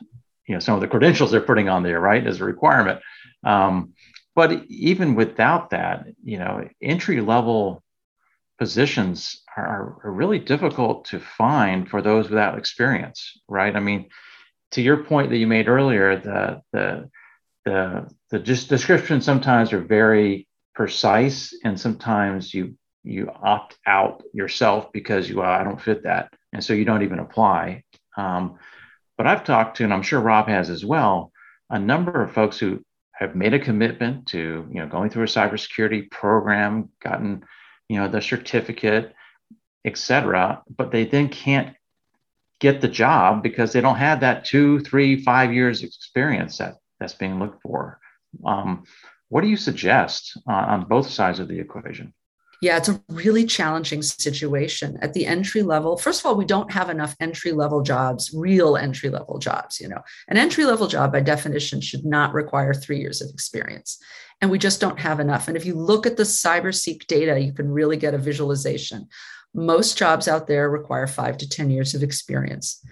you 0.46 0.54
know 0.54 0.60
some 0.60 0.74
of 0.74 0.80
the 0.80 0.88
credentials 0.88 1.30
they're 1.30 1.42
putting 1.42 1.68
on 1.68 1.82
there 1.82 2.00
right 2.00 2.26
as 2.26 2.40
a 2.40 2.44
requirement 2.44 3.00
um, 3.44 3.92
but 4.36 4.64
even 4.68 5.16
without 5.16 5.70
that 5.70 6.06
you 6.22 6.38
know 6.38 6.68
entry 6.80 7.20
level 7.20 7.82
positions 8.58 9.42
are, 9.56 9.98
are 10.04 10.12
really 10.12 10.38
difficult 10.38 11.06
to 11.06 11.18
find 11.18 11.88
for 11.90 12.00
those 12.00 12.30
without 12.30 12.56
experience 12.56 13.40
right 13.48 13.74
i 13.74 13.80
mean 13.80 14.08
to 14.72 14.82
your 14.82 15.04
point 15.04 15.30
that 15.30 15.38
you 15.38 15.46
made 15.46 15.68
earlier, 15.68 16.16
the 16.16 16.62
the 16.72 17.10
the 17.64 18.10
the 18.30 18.38
just 18.38 18.68
descriptions 18.68 19.24
sometimes 19.24 19.72
are 19.72 19.80
very 19.80 20.48
precise, 20.74 21.54
and 21.64 21.78
sometimes 21.78 22.52
you 22.52 22.76
you 23.04 23.30
opt 23.42 23.76
out 23.86 24.22
yourself 24.32 24.92
because 24.92 25.28
you 25.28 25.38
well, 25.38 25.50
I 25.50 25.64
don't 25.64 25.80
fit 25.80 26.02
that, 26.04 26.32
and 26.52 26.62
so 26.62 26.74
you 26.74 26.84
don't 26.84 27.02
even 27.02 27.20
apply. 27.20 27.84
Um, 28.16 28.58
but 29.16 29.26
I've 29.26 29.44
talked 29.44 29.78
to, 29.78 29.84
and 29.84 29.94
I'm 29.94 30.02
sure 30.02 30.20
Rob 30.20 30.48
has 30.48 30.68
as 30.68 30.84
well, 30.84 31.32
a 31.70 31.78
number 31.78 32.22
of 32.22 32.32
folks 32.32 32.58
who 32.58 32.84
have 33.18 33.34
made 33.34 33.54
a 33.54 33.58
commitment 33.58 34.26
to 34.28 34.66
you 34.70 34.80
know 34.80 34.86
going 34.86 35.10
through 35.10 35.24
a 35.24 35.26
cybersecurity 35.26 36.10
program, 36.10 36.90
gotten 37.02 37.44
you 37.88 37.98
know 37.98 38.08
the 38.08 38.20
certificate, 38.20 39.14
et 39.84 39.96
cetera, 39.96 40.62
but 40.68 40.90
they 40.90 41.04
then 41.04 41.28
can't 41.28 41.76
get 42.60 42.80
the 42.80 42.88
job 42.88 43.42
because 43.42 43.72
they 43.72 43.80
don't 43.80 43.96
have 43.96 44.20
that 44.20 44.44
two, 44.44 44.80
three, 44.80 45.22
five 45.22 45.52
years 45.52 45.82
experience 45.82 46.58
that 46.58 46.76
that's 46.98 47.14
being 47.14 47.38
looked 47.38 47.62
for. 47.62 48.00
Um, 48.44 48.84
what 49.28 49.42
do 49.42 49.48
you 49.48 49.56
suggest 49.56 50.38
on 50.46 50.84
both 50.88 51.10
sides 51.10 51.38
of 51.38 51.48
the 51.48 51.58
equation? 51.58 52.14
Yeah, 52.62 52.78
it's 52.78 52.88
a 52.88 53.02
really 53.08 53.44
challenging 53.44 54.02
situation 54.02 54.98
at 55.02 55.12
the 55.12 55.26
entry 55.26 55.62
level. 55.62 55.96
First 55.96 56.20
of 56.20 56.26
all, 56.26 56.36
we 56.36 56.46
don't 56.46 56.72
have 56.72 56.88
enough 56.88 57.14
entry 57.20 57.52
level 57.52 57.82
jobs, 57.82 58.32
real 58.34 58.76
entry 58.76 59.10
level 59.10 59.38
jobs. 59.38 59.80
You 59.80 59.88
know, 59.88 60.02
an 60.28 60.36
entry 60.36 60.64
level 60.64 60.86
job 60.86 61.12
by 61.12 61.20
definition 61.20 61.80
should 61.80 62.04
not 62.04 62.32
require 62.32 62.72
three 62.72 62.98
years 62.98 63.20
of 63.20 63.30
experience. 63.30 63.98
And 64.40 64.50
we 64.50 64.58
just 64.58 64.80
don't 64.80 65.00
have 65.00 65.20
enough. 65.20 65.48
And 65.48 65.56
if 65.56 65.64
you 65.64 65.74
look 65.74 66.06
at 66.06 66.16
the 66.16 66.22
CyberSeek 66.22 67.06
data, 67.06 67.38
you 67.38 67.52
can 67.52 67.70
really 67.70 67.96
get 67.96 68.14
a 68.14 68.18
visualization 68.18 69.08
most 69.56 69.96
jobs 69.96 70.28
out 70.28 70.46
there 70.46 70.68
require 70.70 71.06
five 71.06 71.38
to 71.38 71.48
10 71.48 71.70
years 71.70 71.94
of 71.94 72.02
experience. 72.02 72.84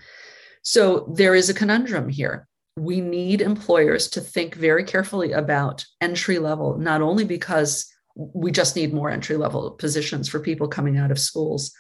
So 0.62 1.12
there 1.14 1.34
is 1.34 1.50
a 1.50 1.54
conundrum 1.54 2.08
here. 2.08 2.48
We 2.76 3.00
need 3.00 3.40
employers 3.42 4.08
to 4.10 4.20
think 4.20 4.54
very 4.54 4.82
carefully 4.82 5.32
about 5.32 5.84
entry 6.00 6.38
level, 6.38 6.78
not 6.78 7.02
only 7.02 7.24
because 7.24 7.86
we 8.14 8.52
just 8.52 8.76
need 8.76 8.92
more 8.92 9.10
entry 9.10 9.36
level 9.36 9.70
positions 9.72 10.28
for 10.28 10.40
people 10.40 10.68
coming 10.68 10.96
out 10.96 11.10
of 11.10 11.18
schools, 11.18 11.72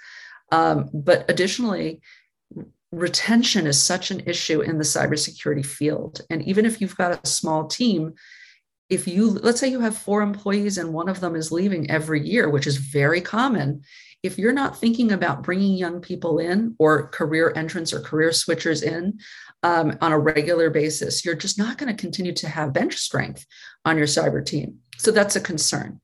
um, 0.52 0.90
but 0.92 1.28
additionally, 1.28 2.00
retention 2.92 3.66
is 3.66 3.80
such 3.80 4.10
an 4.10 4.22
issue 4.26 4.60
in 4.60 4.78
the 4.78 4.84
cybersecurity 4.84 5.64
field. 5.64 6.20
And 6.30 6.42
even 6.42 6.64
if 6.64 6.80
you've 6.80 6.96
got 6.96 7.24
a 7.24 7.28
small 7.28 7.66
team, 7.66 8.14
if 8.90 9.08
you 9.08 9.30
let's 9.30 9.58
say 9.58 9.68
you 9.68 9.80
have 9.80 9.96
four 9.96 10.22
employees 10.22 10.78
and 10.78 10.92
one 10.92 11.08
of 11.08 11.20
them 11.20 11.34
is 11.34 11.50
leaving 11.50 11.90
every 11.90 12.26
year, 12.26 12.48
which 12.48 12.66
is 12.66 12.76
very 12.76 13.20
common, 13.20 13.82
if 14.22 14.38
you're 14.38 14.52
not 14.52 14.78
thinking 14.78 15.12
about 15.12 15.42
bringing 15.42 15.76
young 15.76 16.00
people 16.00 16.38
in 16.38 16.74
or 16.78 17.08
career 17.08 17.52
entrants 17.56 17.92
or 17.92 18.00
career 18.00 18.30
switchers 18.30 18.82
in 18.82 19.18
um, 19.64 19.98
on 20.00 20.12
a 20.12 20.18
regular 20.18 20.70
basis, 20.70 21.24
you're 21.24 21.34
just 21.34 21.58
not 21.58 21.78
going 21.78 21.94
to 21.94 22.00
continue 22.00 22.32
to 22.34 22.48
have 22.48 22.72
bench 22.72 22.94
strength 22.94 23.44
on 23.84 23.98
your 23.98 24.06
cyber 24.06 24.44
team. 24.44 24.78
So 24.98 25.10
that's 25.10 25.34
a 25.34 25.40
concern. 25.40 26.00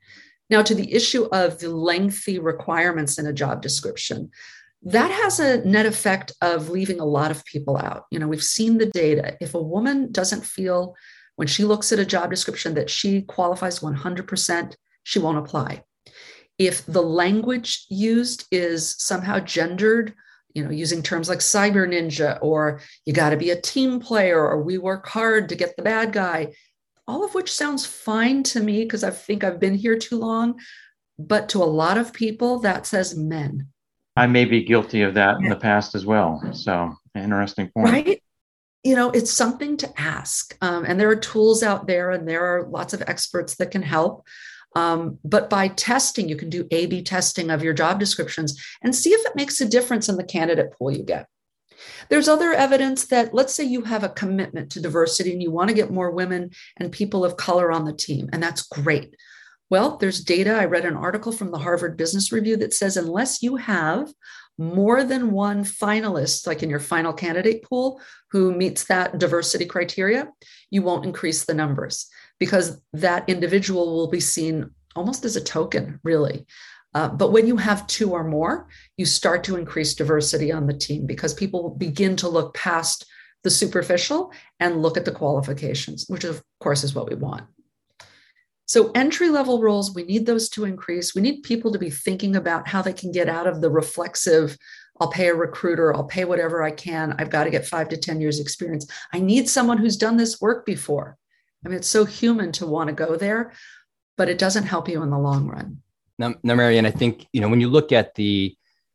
Now, 0.49 0.63
to 0.63 0.75
the 0.75 0.93
issue 0.93 1.29
of 1.31 1.61
the 1.61 1.71
lengthy 1.71 2.41
requirements 2.41 3.19
in 3.19 3.27
a 3.27 3.33
job 3.33 3.63
description, 3.63 4.31
that 4.83 5.11
has 5.11 5.39
a 5.39 5.65
net 5.65 5.87
effect 5.87 6.33
of 6.43 6.71
leaving 6.71 6.99
a 6.99 7.05
lot 7.05 7.31
of 7.31 7.45
people 7.45 7.77
out. 7.77 8.07
You 8.11 8.19
know, 8.19 8.27
we've 8.27 8.43
seen 8.43 8.79
the 8.79 8.87
data. 8.87 9.37
If 9.41 9.55
a 9.55 9.63
woman 9.63 10.11
doesn't 10.11 10.45
feel 10.45 10.97
when 11.37 11.47
she 11.47 11.65
looks 11.65 11.93
at 11.93 11.99
a 11.99 12.05
job 12.05 12.31
description 12.31 12.75
that 12.75 12.91
she 12.91 13.23
qualifies 13.23 13.79
100%, 13.79 14.75
she 15.05 15.19
won't 15.19 15.39
apply 15.39 15.85
if 16.61 16.85
the 16.85 17.03
language 17.03 17.87
used 17.89 18.47
is 18.53 18.95
somehow 18.99 19.39
gendered, 19.39 20.13
you 20.55 20.65
know, 20.65 20.71
using 20.71 21.03
terms 21.03 21.29
like 21.29 21.39
cyber 21.39 21.87
ninja 21.87 22.39
or 22.43 22.81
you 23.05 23.13
got 23.13 23.31
to 23.31 23.37
be 23.37 23.51
a 23.51 23.61
team 23.61 24.01
player 24.01 24.39
or 24.39 24.63
we 24.63 24.79
work 24.79 25.07
hard 25.07 25.49
to 25.49 25.55
get 25.55 25.77
the 25.77 25.83
bad 25.83 26.13
guy, 26.13 26.53
all 27.07 27.25
of 27.25 27.35
which 27.35 27.53
sounds 27.53 27.87
fine 27.87 28.43
to 28.45 28.61
me 28.61 28.85
because 28.85 29.05
I 29.05 29.11
think 29.11 29.45
I've 29.45 29.61
been 29.61 29.75
here 29.75 29.99
too 29.99 30.19
long. 30.19 30.59
But 31.19 31.51
to 31.51 31.59
a 31.59 31.65
lot 31.65 31.99
of 31.99 32.13
people, 32.13 32.61
that 32.61 32.87
says 32.87 33.17
men. 33.17 33.69
I 34.17 34.27
may 34.27 34.45
be 34.45 34.65
guilty 34.65 35.03
of 35.03 35.15
that 35.15 35.39
yeah. 35.39 35.45
in 35.45 35.51
the 35.51 35.57
past 35.57 35.95
as 35.95 36.07
well. 36.07 36.43
So, 36.53 36.95
interesting 37.15 37.71
point. 37.71 37.93
Right? 37.93 38.23
You 38.83 38.97
know, 38.97 39.11
it's 39.11 39.31
something 39.31 39.77
to 39.79 40.01
ask. 40.01 40.57
Um, 40.63 40.85
and 40.87 40.99
there 40.99 41.11
are 41.11 41.17
tools 41.17 41.63
out 41.63 41.87
there, 41.87 42.11
and 42.11 42.27
there 42.27 42.45
are 42.45 42.67
lots 42.69 42.95
of 42.95 43.03
experts 43.07 43.57
that 43.57 43.71
can 43.71 43.83
help. 43.83 44.27
Um, 44.77 45.19
but 45.25 45.51
by 45.51 45.69
testing, 45.69 46.29
you 46.29 46.37
can 46.37 46.49
do 46.49 46.69
A 46.71 46.87
B 46.87 47.03
testing 47.03 47.51
of 47.51 47.63
your 47.63 47.75
job 47.75 47.99
descriptions 47.99 48.63
and 48.83 48.95
see 48.95 49.11
if 49.11 49.27
it 49.27 49.37
makes 49.37 49.61
a 49.61 49.69
difference 49.69 50.09
in 50.09 50.17
the 50.17 50.25
candidate 50.25 50.73
pool 50.73 50.93
you 50.93 51.03
get. 51.03 51.27
There's 52.09 52.29
other 52.29 52.53
evidence 52.53 53.07
that, 53.07 53.35
let's 53.35 53.55
say 53.55 53.65
you 53.65 53.83
have 53.83 54.05
a 54.05 54.11
commitment 54.11 54.71
to 54.73 54.81
diversity 54.81 55.33
and 55.33 55.43
you 55.43 55.51
want 55.51 55.69
to 55.69 55.75
get 55.75 55.91
more 55.91 56.11
women 56.11 56.51
and 56.77 56.93
people 56.93 57.25
of 57.25 57.37
color 57.37 57.73
on 57.73 57.85
the 57.85 57.93
team, 57.93 58.29
and 58.33 58.43
that's 58.43 58.63
great. 58.63 59.17
Well, 59.71 59.97
there's 59.97 60.23
data. 60.23 60.53
I 60.53 60.65
read 60.65 60.85
an 60.85 60.97
article 60.97 61.33
from 61.33 61.53
the 61.53 61.59
Harvard 61.59 61.97
Business 61.97 62.33
Review 62.33 62.57
that 62.59 62.75
says 62.75 62.97
unless 62.97 63.43
you 63.43 63.57
have 63.57 64.13
more 64.59 65.05
than 65.05 65.31
one 65.31 65.65
finalist, 65.65 66.47
like 66.47 66.63
in 66.63 66.69
your 66.69 66.81
final 66.81 67.13
candidate 67.13 67.63
pool, 67.63 68.01
who 68.31 68.53
meets 68.53 68.85
that 68.85 69.19
diversity 69.19 69.65
criteria, 69.65 70.29
you 70.71 70.83
won't 70.83 71.07
increase 71.07 71.45
the 71.45 71.55
numbers 71.55 72.09
because 72.41 72.81
that 72.93 73.29
individual 73.29 73.95
will 73.95 74.09
be 74.09 74.19
seen 74.19 74.71
almost 74.97 75.25
as 75.25 75.37
a 75.37 75.41
token, 75.41 76.01
really. 76.03 76.45
Uh, 76.93 77.09
but 77.09 77.31
when 77.31 77.47
you 77.47 77.57
have 77.57 77.87
two 77.87 78.11
or 78.11 78.25
more, 78.25 78.67
you 78.97 79.07
start 79.07 79.45
to 79.45 79.57
increase 79.57 79.95
diversity 79.95 80.51
on 80.51 80.67
the 80.67 80.75
team 80.75 81.07
because 81.07 81.33
people 81.33 81.71
begin 81.71 82.17
to 82.17 82.29
look 82.29 82.53
past 82.55 83.07
the 83.45 83.51
superficial 83.51 84.33
and 84.59 84.83
look 84.83 84.97
at 84.97 85.05
the 85.05 85.13
qualifications, 85.13 86.07
which 86.09 86.25
of 86.25 86.43
course 86.59 86.83
is 86.83 86.95
what 86.95 87.09
we 87.09 87.15
want. 87.15 87.45
So, 88.67 88.91
entry 88.93 89.31
level 89.31 89.61
roles, 89.61 89.95
we 89.95 90.03
need 90.03 90.27
those 90.27 90.49
to 90.51 90.65
increase. 90.65 91.15
We 91.15 91.23
need 91.23 91.43
people 91.43 91.73
to 91.73 91.79
be 91.79 91.91
thinking 91.91 92.37
about 92.37 92.69
how 92.69 92.83
they 92.83 92.93
can 92.93 93.13
get 93.13 93.29
out 93.29 93.47
of 93.47 93.61
the 93.61 93.71
reflexive 93.71 94.57
I'll 95.01 95.09
pay 95.09 95.29
a 95.29 95.35
recruiter, 95.35 95.95
I'll 95.95 96.05
pay 96.05 96.25
whatever 96.25 96.63
I 96.63 96.71
can. 96.71 97.15
I've 97.19 97.31
got 97.31 97.45
to 97.45 97.51
get 97.51 97.67
five 97.67 97.89
to 97.89 97.97
10 97.97 98.21
years 98.21 98.39
experience. 98.39 98.87
I 99.13 99.19
need 99.19 99.49
someone 99.49 99.79
who's 99.79 99.97
done 99.97 100.19
this 100.19 100.41
work 100.41 100.67
before. 100.67 101.17
I 101.65 101.69
mean, 101.69 101.79
it's 101.79 101.89
so 101.89 102.05
human 102.05 102.53
to 102.53 102.67
want 102.67 102.89
to 102.89 102.95
go 102.95 103.17
there, 103.17 103.53
but 104.17 104.29
it 104.29 104.39
doesn't 104.39 104.65
help 104.65 104.89
you 104.89 105.03
in 105.03 105.11
the 105.11 105.19
long 105.19 105.47
run. 105.47 105.83
Now, 106.19 106.35
now 106.43 106.55
Marian, 106.55 106.87
I 106.87 106.91
think 106.91 107.27
you 107.33 107.41
know 107.41 107.49
when 107.49 107.61
you 107.61 107.69
look 107.69 107.93
at 107.93 108.15
the 108.15 108.55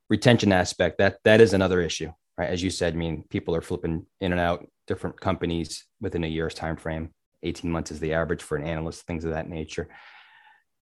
retention 0.09 0.51
aspect, 0.51 0.97
that 0.99 1.17
that 1.23 1.41
is 1.41 1.53
another 1.53 1.81
issue, 1.81 2.11
right? 2.37 2.49
As 2.49 2.63
you 2.63 2.69
said, 2.69 2.93
I 2.93 2.97
mean, 2.97 3.23
people 3.29 3.55
are 3.55 3.61
flipping 3.61 4.05
in 4.21 4.31
and 4.31 4.41
out 4.41 4.67
different 4.87 5.19
companies 5.19 5.85
within 5.99 6.23
a 6.23 6.27
year's 6.27 6.53
time 6.53 6.75
frame. 6.75 7.11
18 7.43 7.69
months 7.69 7.91
is 7.91 7.99
the 7.99 8.13
average 8.13 8.41
for 8.41 8.57
an 8.57 8.63
analyst, 8.63 9.05
things 9.05 9.25
of 9.25 9.31
that 9.31 9.49
nature. 9.49 9.87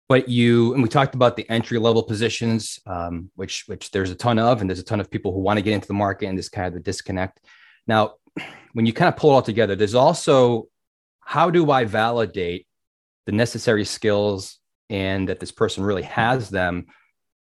But 0.08 0.28
you 0.28 0.72
and 0.74 0.82
we 0.82 0.88
talked 0.88 1.14
about 1.14 1.36
the 1.36 1.48
entry 1.50 1.78
level 1.78 2.02
positions, 2.02 2.80
um, 2.86 3.30
which 3.34 3.64
which 3.66 3.90
there's 3.90 4.10
a 4.10 4.14
ton 4.14 4.38
of, 4.38 4.60
and 4.60 4.70
there's 4.70 4.78
a 4.78 4.84
ton 4.84 5.00
of 5.00 5.10
people 5.10 5.32
who 5.32 5.40
want 5.40 5.58
to 5.58 5.62
get 5.62 5.74
into 5.74 5.88
the 5.88 5.94
market, 5.94 6.26
and 6.26 6.38
this 6.38 6.48
kind 6.48 6.66
of 6.66 6.74
the 6.74 6.80
disconnect 6.80 7.40
Now, 7.86 8.14
when 8.72 8.86
you 8.86 8.92
kind 8.92 9.08
of 9.08 9.16
pull 9.16 9.30
it 9.30 9.34
all 9.34 9.42
together, 9.42 9.76
there's 9.76 9.94
also 9.94 10.68
how 11.28 11.50
do 11.50 11.70
I 11.70 11.84
validate 11.84 12.66
the 13.26 13.32
necessary 13.32 13.84
skills 13.84 14.58
and 14.88 15.28
that 15.28 15.40
this 15.40 15.52
person 15.52 15.84
really 15.84 16.04
has 16.04 16.48
them 16.48 16.86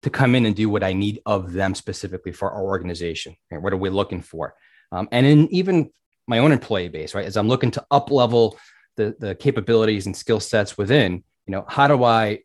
to 0.04 0.10
come 0.10 0.36
in 0.36 0.46
and 0.46 0.54
do 0.54 0.70
what 0.70 0.84
I 0.84 0.92
need 0.92 1.22
of 1.26 1.54
them 1.54 1.74
specifically 1.74 2.34
for 2.34 2.52
our 2.52 2.64
organization. 2.64 3.38
Right? 3.50 3.62
What 3.62 3.72
are 3.72 3.78
we 3.78 3.90
looking 3.90 4.22
for? 4.22 4.56
Um, 4.92 5.08
and 5.14 5.26
in 5.26 5.48
even 5.54 5.90
my 6.28 6.40
own 6.40 6.52
employee 6.52 6.90
base, 6.90 7.16
right? 7.16 7.26
As 7.26 7.38
I'm 7.38 7.48
looking 7.48 7.72
to 7.72 7.86
up 7.90 8.12
level 8.12 8.60
the, 8.98 9.16
the 9.20 9.36
capabilities 9.36 10.06
and 10.06 10.18
skill 10.18 10.42
sets 10.42 10.78
within, 10.78 11.24
you 11.46 11.52
know, 11.52 11.64
how 11.66 11.88
do 11.88 12.04
I 12.04 12.40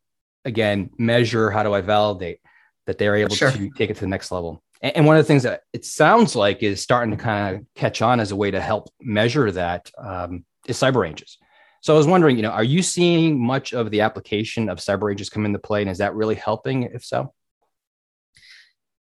again 0.44 0.90
measure, 0.96 1.50
how 1.50 1.64
do 1.64 1.74
I 1.74 1.80
validate 1.80 2.38
that 2.86 2.98
they're 2.98 3.16
able 3.16 3.34
sure. 3.34 3.50
to 3.50 3.68
take 3.70 3.90
it 3.90 3.94
to 3.94 4.02
the 4.02 4.06
next 4.06 4.30
level? 4.30 4.62
And, 4.80 4.98
and 4.98 5.06
one 5.06 5.16
of 5.16 5.24
the 5.24 5.26
things 5.26 5.42
that 5.42 5.62
it 5.72 5.84
sounds 5.84 6.36
like 6.36 6.62
is 6.62 6.80
starting 6.80 7.10
to 7.10 7.20
kind 7.20 7.56
of 7.56 7.66
catch 7.74 8.00
on 8.00 8.20
as 8.20 8.30
a 8.30 8.36
way 8.36 8.52
to 8.52 8.60
help 8.60 8.90
measure 9.00 9.50
that 9.50 9.90
um, 9.98 10.44
is 10.66 10.78
cyber 10.78 11.02
ranges. 11.02 11.38
So 11.80 11.94
I 11.94 11.96
was 11.96 12.06
wondering, 12.06 12.36
you 12.36 12.42
know, 12.42 12.50
are 12.50 12.62
you 12.62 12.82
seeing 12.82 13.44
much 13.44 13.72
of 13.72 13.90
the 13.90 14.02
application 14.02 14.68
of 14.68 14.78
cyber 14.78 15.02
ranges 15.02 15.28
come 15.28 15.44
into 15.44 15.58
play, 15.58 15.80
and 15.82 15.90
is 15.90 15.98
that 15.98 16.14
really 16.14 16.36
helping? 16.36 16.84
If 16.84 17.04
so, 17.04 17.32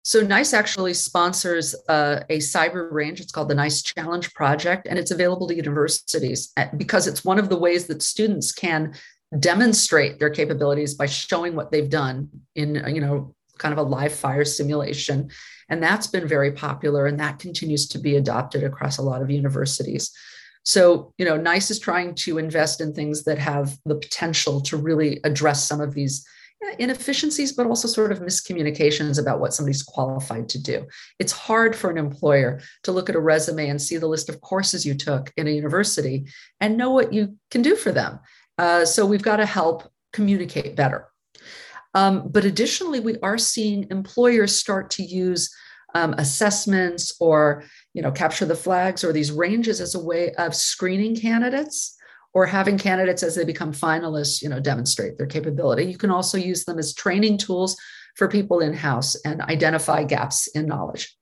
so 0.07 0.21
NICE 0.21 0.53
actually 0.53 0.93
sponsors 0.93 1.75
uh, 1.89 2.23
a 2.29 2.37
cyber 2.37 2.89
range. 2.91 3.19
It's 3.19 3.33
called 3.33 3.49
the 3.49 3.55
NICE 3.55 3.81
Challenge 3.81 4.33
Project, 4.33 4.87
and 4.87 4.97
it's 4.97 5.11
available 5.11 5.47
to 5.47 5.55
universities 5.55 6.53
because 6.77 7.07
it's 7.07 7.25
one 7.25 7.39
of 7.39 7.49
the 7.49 7.57
ways 7.57 7.87
that 7.87 8.01
students 8.01 8.53
can 8.53 8.93
demonstrate 9.37 10.17
their 10.17 10.29
capabilities 10.29 10.93
by 10.93 11.07
showing 11.07 11.55
what 11.55 11.71
they've 11.71 11.89
done 11.89 12.29
in, 12.55 12.81
you 12.87 13.01
know, 13.01 13.35
kind 13.57 13.73
of 13.73 13.79
a 13.79 13.89
live 13.89 14.13
fire 14.13 14.45
simulation. 14.45 15.29
And 15.67 15.83
that's 15.83 16.07
been 16.07 16.25
very 16.25 16.53
popular, 16.53 17.07
and 17.07 17.19
that 17.19 17.39
continues 17.39 17.87
to 17.89 17.99
be 17.99 18.15
adopted 18.15 18.63
across 18.63 18.99
a 18.99 19.01
lot 19.01 19.21
of 19.21 19.29
universities. 19.29 20.13
So, 20.67 21.13
you 21.17 21.23
know, 21.23 21.37
NICE 21.37 21.71
is 21.71 21.79
trying 21.79 22.13
to 22.15 22.39
invest 22.39 22.81
in 22.81 22.93
things 22.93 23.23
that 23.23 23.37
have 23.37 23.77
the 23.85 23.95
potential 23.95 24.59
to 24.63 24.75
really 24.75 25.21
address 25.23 25.63
some 25.63 25.79
of 25.79 25.93
these 25.93 26.27
inefficiencies, 26.77 27.53
but 27.53 27.65
also 27.65 27.87
sort 27.87 28.11
of 28.11 28.19
miscommunications 28.19 29.17
about 29.17 29.39
what 29.39 29.53
somebody's 29.53 29.81
qualified 29.81 30.49
to 30.49 30.61
do. 30.61 30.85
It's 31.19 31.31
hard 31.31 31.73
for 31.73 31.89
an 31.89 31.97
employer 31.97 32.59
to 32.83 32.91
look 32.91 33.07
at 33.07 33.15
a 33.15 33.19
resume 33.21 33.69
and 33.69 33.81
see 33.81 33.95
the 33.95 34.07
list 34.07 34.27
of 34.27 34.41
courses 34.41 34.85
you 34.85 34.93
took 34.93 35.31
in 35.37 35.47
a 35.47 35.51
university 35.51 36.25
and 36.59 36.75
know 36.75 36.91
what 36.91 37.13
you 37.13 37.37
can 37.49 37.61
do 37.61 37.77
for 37.77 37.93
them. 37.93 38.19
Uh, 38.57 38.83
so 38.83 39.05
we've 39.05 39.23
got 39.23 39.37
to 39.37 39.45
help 39.45 39.89
communicate 40.11 40.75
better. 40.75 41.07
Um, 41.93 42.27
but 42.27 42.43
additionally, 42.43 42.99
we 42.99 43.15
are 43.23 43.37
seeing 43.37 43.87
employers 43.89 44.59
start 44.59 44.89
to 44.91 45.03
use 45.03 45.49
um, 45.95 46.13
assessments 46.17 47.15
or 47.19 47.63
you 47.93 48.01
know 48.01 48.11
capture 48.11 48.45
the 48.45 48.55
flags 48.55 49.03
or 49.03 49.13
these 49.13 49.31
ranges 49.31 49.81
as 49.81 49.95
a 49.95 50.03
way 50.03 50.33
of 50.35 50.55
screening 50.55 51.15
candidates 51.15 51.97
or 52.33 52.45
having 52.45 52.77
candidates 52.77 53.23
as 53.23 53.33
they 53.33 53.45
become 53.45 53.73
finalists, 53.73 54.41
you 54.43 54.49
know, 54.49 54.59
demonstrate 54.59 55.17
their 55.17 55.25
capability. 55.25 55.85
You 55.85 55.97
can 55.97 56.11
also 56.11 56.37
use 56.37 56.65
them 56.65 56.77
as 56.77 56.93
training 56.93 57.37
tools 57.39 57.75
for 58.15 58.27
people 58.27 58.59
in 58.59 58.73
house 58.73 59.15
and 59.25 59.41
identify 59.41 60.03
gaps 60.03 60.47
in 60.47 60.67
knowledge. 60.67 61.15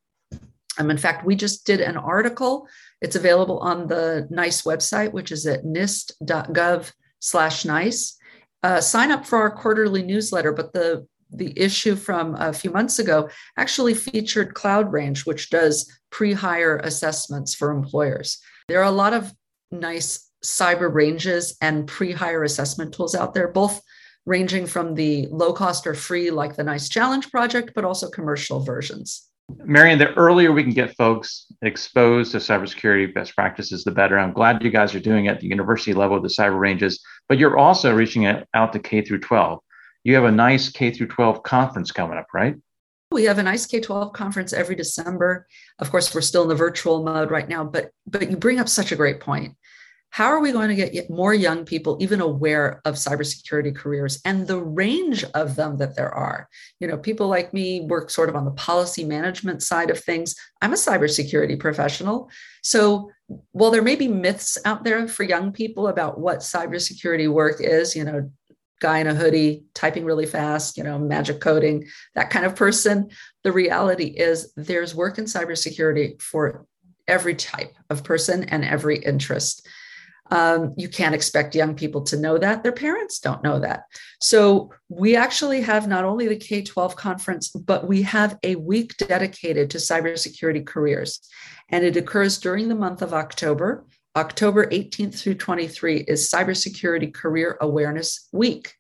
Um, 0.78 0.92
in 0.92 0.98
fact, 0.98 1.26
we 1.26 1.36
just 1.36 1.66
did 1.66 1.80
an 1.80 1.96
article. 1.96 2.68
It's 3.02 3.16
available 3.16 3.60
on 3.60 3.88
the 3.88 4.28
NICE 4.30 4.64
website, 4.64 5.14
which 5.14 5.32
is 5.32 5.46
at 5.46 5.64
nist.gov 5.64 6.92
slash 7.20 7.66
NICE. 7.66 8.18
Uh, 8.64 8.82
sign 8.82 9.12
up 9.12 9.26
for 9.26 9.38
our 9.38 9.52
quarterly 9.52 10.04
newsletter, 10.04 10.52
but 10.52 10.74
the 10.74 11.08
the 11.38 11.54
issue 11.60 11.96
from 11.96 12.36
a 12.36 12.54
few 12.54 12.72
months 12.72 13.00
ago 13.00 13.30
actually 13.58 13.94
featured 13.94 14.54
Cloud 14.54 14.92
Range, 14.92 15.26
which 15.26 15.50
does 15.50 15.92
pre-hire 16.10 16.78
assessments 16.78 17.54
for 17.54 17.72
employers. 17.72 18.38
There 18.68 18.80
are 18.80 18.84
a 18.84 18.92
lot 18.92 19.14
of 19.14 19.34
nice 19.72 20.30
cyber 20.44 20.94
ranges 20.94 21.58
and 21.62 21.88
pre-hire 21.88 22.44
assessment 22.44 22.94
tools 22.94 23.16
out 23.16 23.34
there, 23.34 23.48
both 23.48 23.82
ranging 24.26 24.66
from 24.66 24.96
the 24.96 25.28
low 25.28 25.54
cost 25.54 25.86
or 25.86 25.94
free, 25.94 26.32
like 26.32 26.56
the 26.56 26.64
NICE 26.64 26.90
Challenge 26.90 27.30
project, 27.32 27.72
but 27.76 27.86
also 27.86 28.10
commercial 28.10 28.60
versions. 28.60 29.30
Marian, 29.64 30.00
the 30.00 30.12
earlier 30.16 30.52
we 30.52 30.64
can 30.64 30.74
get 30.74 30.96
folks 30.96 31.46
exposed 31.62 32.32
to 32.32 32.38
cybersecurity 32.38 33.14
best 33.14 33.36
practices, 33.36 33.84
the 33.84 33.92
better. 33.92 34.18
I'm 34.18 34.34
glad 34.34 34.64
you 34.64 34.72
guys 34.72 34.96
are 34.96 35.00
doing 35.00 35.26
it 35.26 35.30
at 35.30 35.40
the 35.42 35.48
university 35.48 35.94
level 35.94 36.20
with 36.20 36.24
the 36.24 36.42
cyber 36.42 36.60
ranges, 36.60 37.04
but 37.30 37.38
you're 37.38 37.58
also 37.58 37.94
reaching 37.94 38.26
out 38.26 38.74
to 38.74 38.80
K 38.80 39.04
through 39.04 39.20
12. 39.20 39.60
You 40.06 40.16
have 40.16 40.24
a 40.24 40.32
nice 40.32 40.70
K 40.70 40.92
through 40.92 41.08
12 41.08 41.44
conference 41.44 41.92
coming 41.92 42.18
up, 42.18 42.28
right? 42.34 42.56
We 43.12 43.26
have 43.26 43.40
a 43.40 43.44
nice 43.44 43.66
K 43.66 43.82
12 43.82 44.14
conference 44.14 44.54
every 44.54 44.76
December. 44.76 45.48
Of 45.80 45.92
course, 45.92 46.16
we're 46.16 46.22
still 46.22 46.44
in 46.44 46.48
the 46.48 46.56
virtual 46.56 47.04
mode 47.04 47.32
right 47.32 47.50
now, 47.50 47.66
but 47.66 47.92
but 48.08 48.30
you 48.30 48.38
bring 48.38 48.60
up 48.60 48.70
such 48.70 48.94
a 48.94 48.96
great 48.96 49.20
point 49.20 49.58
how 50.16 50.28
are 50.28 50.40
we 50.40 50.54
going 50.54 50.70
to 50.70 50.90
get 50.90 51.10
more 51.10 51.34
young 51.34 51.66
people 51.66 51.98
even 52.00 52.22
aware 52.22 52.80
of 52.86 52.96
cybersecurity 52.96 53.76
careers 53.76 54.22
and 54.24 54.48
the 54.48 54.58
range 54.58 55.26
of 55.34 55.58
them 55.58 55.76
that 55.76 55.98
there 55.98 56.10
are? 56.10 56.48
You 56.80 56.88
know, 56.88 56.98
people 56.98 57.28
like 57.28 57.54
me 57.54 57.82
work 57.82 58.10
sort 58.10 58.30
of 58.30 58.36
on 58.38 58.46
the 58.46 58.52
policy 58.52 59.04
management 59.04 59.62
side 59.62 59.90
of 59.90 60.00
things. 60.00 60.34
I'm 60.62 60.72
a 60.72 60.78
cybersecurity 60.78 61.60
professional. 61.60 62.30
So 62.64 63.12
while 63.52 63.72
there 63.72 63.82
may 63.82 63.98
be 63.98 64.08
myths 64.08 64.58
out 64.64 64.86
there 64.86 65.06
for 65.06 65.24
young 65.24 65.52
people 65.52 65.90
about 65.90 66.18
what 66.18 66.40
cybersecurity 66.40 67.30
work 67.30 67.58
is, 67.60 67.94
you 67.94 68.06
know, 68.06 68.32
guy 68.82 69.00
in 69.00 69.08
a 69.08 69.16
hoodie 69.16 69.64
typing 69.74 70.06
really 70.06 70.26
fast, 70.26 70.78
you 70.78 70.84
know, 70.84 71.00
magic 71.00 71.40
coding, 71.40 71.88
that 72.14 72.30
kind 72.30 72.46
of 72.46 72.56
person, 72.56 73.10
the 73.44 73.52
reality 73.52 74.08
is 74.08 74.52
there's 74.56 74.96
work 74.96 75.18
in 75.18 75.26
cybersecurity 75.26 76.22
for 76.22 76.66
every 77.08 77.36
type 77.36 77.76
of 77.90 78.04
person 78.04 78.44
and 78.46 78.66
every 78.66 78.98
interest. 78.98 79.68
Um, 80.32 80.74
you 80.76 80.90
can't 80.90 81.14
expect 81.14 81.54
young 81.54 81.76
people 81.76 82.02
to 82.04 82.18
know 82.18 82.38
that. 82.40 82.64
Their 82.64 82.72
parents 82.72 83.20
don't 83.20 83.44
know 83.44 83.60
that. 83.60 83.84
So 84.20 84.72
we 84.90 85.16
actually 85.16 85.62
have 85.62 85.88
not 85.88 86.04
only 86.04 86.28
the 86.28 86.36
K 86.36 86.64
12 86.64 86.96
conference, 86.96 87.50
but 87.50 87.88
we 87.88 88.02
have 88.02 88.38
a 88.42 88.56
week 88.56 88.98
dedicated 88.98 89.70
to 89.70 89.78
cybersecurity 89.78 90.66
careers. 90.66 91.22
And 91.70 91.86
it 91.86 91.96
occurs 91.96 92.40
during 92.40 92.70
the 92.70 92.76
month 92.76 93.02
of 93.04 93.14
October. 93.14 93.86
October 94.16 94.68
18th 94.68 95.20
through 95.20 95.36
23 95.36 96.06
is 96.08 96.30
Cybersecurity 96.30 97.14
Career 97.14 97.58
Awareness 97.60 98.30
Week. 98.32 98.74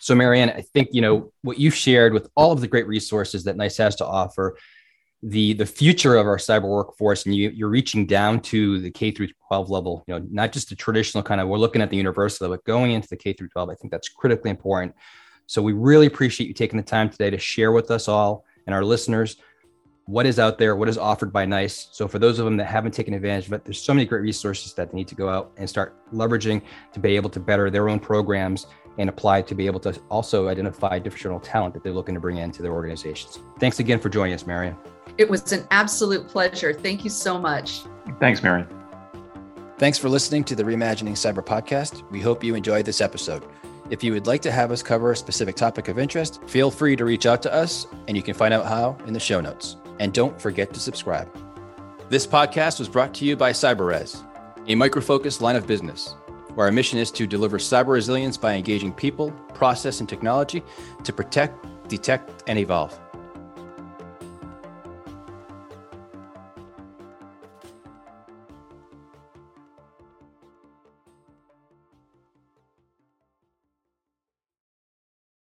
So, 0.00 0.14
Marianne, 0.14 0.50
I 0.50 0.62
think 0.62 0.88
you 0.92 1.00
know 1.00 1.32
what 1.42 1.58
you've 1.58 1.74
shared 1.74 2.12
with 2.12 2.28
all 2.34 2.52
of 2.52 2.60
the 2.60 2.66
great 2.66 2.86
resources 2.86 3.44
that 3.44 3.56
NICE 3.56 3.76
has 3.76 3.96
to 3.96 4.06
offer 4.06 4.56
the 5.22 5.52
the 5.52 5.66
future 5.66 6.16
of 6.16 6.26
our 6.26 6.38
cyber 6.38 6.68
workforce 6.68 7.26
and 7.26 7.34
you, 7.34 7.50
you're 7.50 7.68
reaching 7.68 8.06
down 8.06 8.40
to 8.40 8.80
the 8.80 8.90
k 8.90 9.10
through 9.10 9.28
12 9.48 9.68
level 9.68 10.02
you 10.06 10.14
know 10.14 10.26
not 10.30 10.50
just 10.50 10.70
the 10.70 10.74
traditional 10.74 11.22
kind 11.22 11.42
of 11.42 11.48
we're 11.48 11.58
looking 11.58 11.82
at 11.82 11.90
the 11.90 11.96
university 11.96 12.48
but 12.48 12.64
going 12.64 12.92
into 12.92 13.06
the 13.08 13.16
k 13.16 13.34
through 13.34 13.48
12 13.48 13.68
i 13.68 13.74
think 13.74 13.90
that's 13.90 14.08
critically 14.08 14.50
important 14.50 14.94
so 15.44 15.60
we 15.60 15.74
really 15.74 16.06
appreciate 16.06 16.46
you 16.46 16.54
taking 16.54 16.78
the 16.78 16.82
time 16.82 17.10
today 17.10 17.28
to 17.28 17.36
share 17.36 17.70
with 17.70 17.90
us 17.90 18.08
all 18.08 18.46
and 18.66 18.74
our 18.74 18.82
listeners 18.82 19.36
what 20.10 20.26
is 20.26 20.38
out 20.38 20.58
there 20.58 20.74
what 20.76 20.88
is 20.88 20.98
offered 20.98 21.32
by 21.32 21.44
nice 21.44 21.88
so 21.92 22.08
for 22.08 22.18
those 22.18 22.38
of 22.38 22.44
them 22.44 22.56
that 22.56 22.66
haven't 22.66 22.92
taken 22.92 23.14
advantage 23.14 23.46
of 23.46 23.52
it 23.52 23.64
there's 23.64 23.80
so 23.80 23.94
many 23.94 24.04
great 24.04 24.22
resources 24.22 24.72
that 24.72 24.90
they 24.90 24.96
need 24.96 25.08
to 25.08 25.14
go 25.14 25.28
out 25.28 25.52
and 25.56 25.68
start 25.68 25.94
leveraging 26.12 26.60
to 26.92 26.98
be 26.98 27.16
able 27.16 27.30
to 27.30 27.40
better 27.40 27.70
their 27.70 27.88
own 27.88 27.98
programs 27.98 28.66
and 28.98 29.08
apply 29.08 29.40
to 29.40 29.54
be 29.54 29.66
able 29.66 29.80
to 29.80 29.98
also 30.10 30.48
identify 30.48 30.96
additional 30.96 31.38
talent 31.40 31.72
that 31.72 31.82
they're 31.82 31.92
looking 31.92 32.14
to 32.14 32.20
bring 32.20 32.38
into 32.38 32.62
their 32.62 32.72
organizations 32.72 33.38
thanks 33.58 33.78
again 33.78 34.00
for 34.00 34.08
joining 34.08 34.34
us 34.34 34.46
marian 34.46 34.76
it 35.18 35.28
was 35.28 35.52
an 35.52 35.66
absolute 35.70 36.28
pleasure. 36.28 36.72
Thank 36.72 37.04
you 37.04 37.10
so 37.10 37.38
much. 37.38 37.82
Thanks, 38.18 38.42
Mary. 38.42 38.64
Thanks 39.78 39.98
for 39.98 40.08
listening 40.08 40.44
to 40.44 40.54
the 40.54 40.62
Reimagining 40.62 41.12
Cyber 41.12 41.44
podcast. 41.44 42.08
We 42.10 42.20
hope 42.20 42.44
you 42.44 42.54
enjoyed 42.54 42.84
this 42.84 43.00
episode. 43.00 43.44
If 43.88 44.04
you 44.04 44.12
would 44.12 44.26
like 44.26 44.42
to 44.42 44.52
have 44.52 44.70
us 44.70 44.82
cover 44.82 45.10
a 45.12 45.16
specific 45.16 45.56
topic 45.56 45.88
of 45.88 45.98
interest, 45.98 46.40
feel 46.46 46.70
free 46.70 46.96
to 46.96 47.04
reach 47.04 47.26
out 47.26 47.42
to 47.42 47.52
us, 47.52 47.86
and 48.06 48.16
you 48.16 48.22
can 48.22 48.34
find 48.34 48.54
out 48.54 48.66
how 48.66 48.96
in 49.06 49.12
the 49.12 49.20
show 49.20 49.40
notes. 49.40 49.76
And 50.00 50.14
don't 50.14 50.40
forget 50.40 50.72
to 50.72 50.80
subscribe. 50.80 51.28
This 52.08 52.26
podcast 52.26 52.78
was 52.78 52.88
brought 52.88 53.12
to 53.14 53.26
you 53.26 53.36
by 53.36 53.52
CyberRes, 53.52 54.26
a 54.66 54.74
micro-focused 54.74 55.42
line 55.42 55.56
of 55.56 55.66
business, 55.66 56.16
where 56.54 56.66
our 56.66 56.72
mission 56.72 56.98
is 56.98 57.10
to 57.12 57.26
deliver 57.26 57.58
cyber 57.58 57.88
resilience 57.88 58.38
by 58.38 58.54
engaging 58.54 58.92
people, 58.94 59.30
process, 59.52 60.00
and 60.00 60.08
technology 60.08 60.62
to 61.04 61.12
protect, 61.12 61.66
detect, 61.88 62.42
and 62.46 62.58
evolve. 62.58 62.98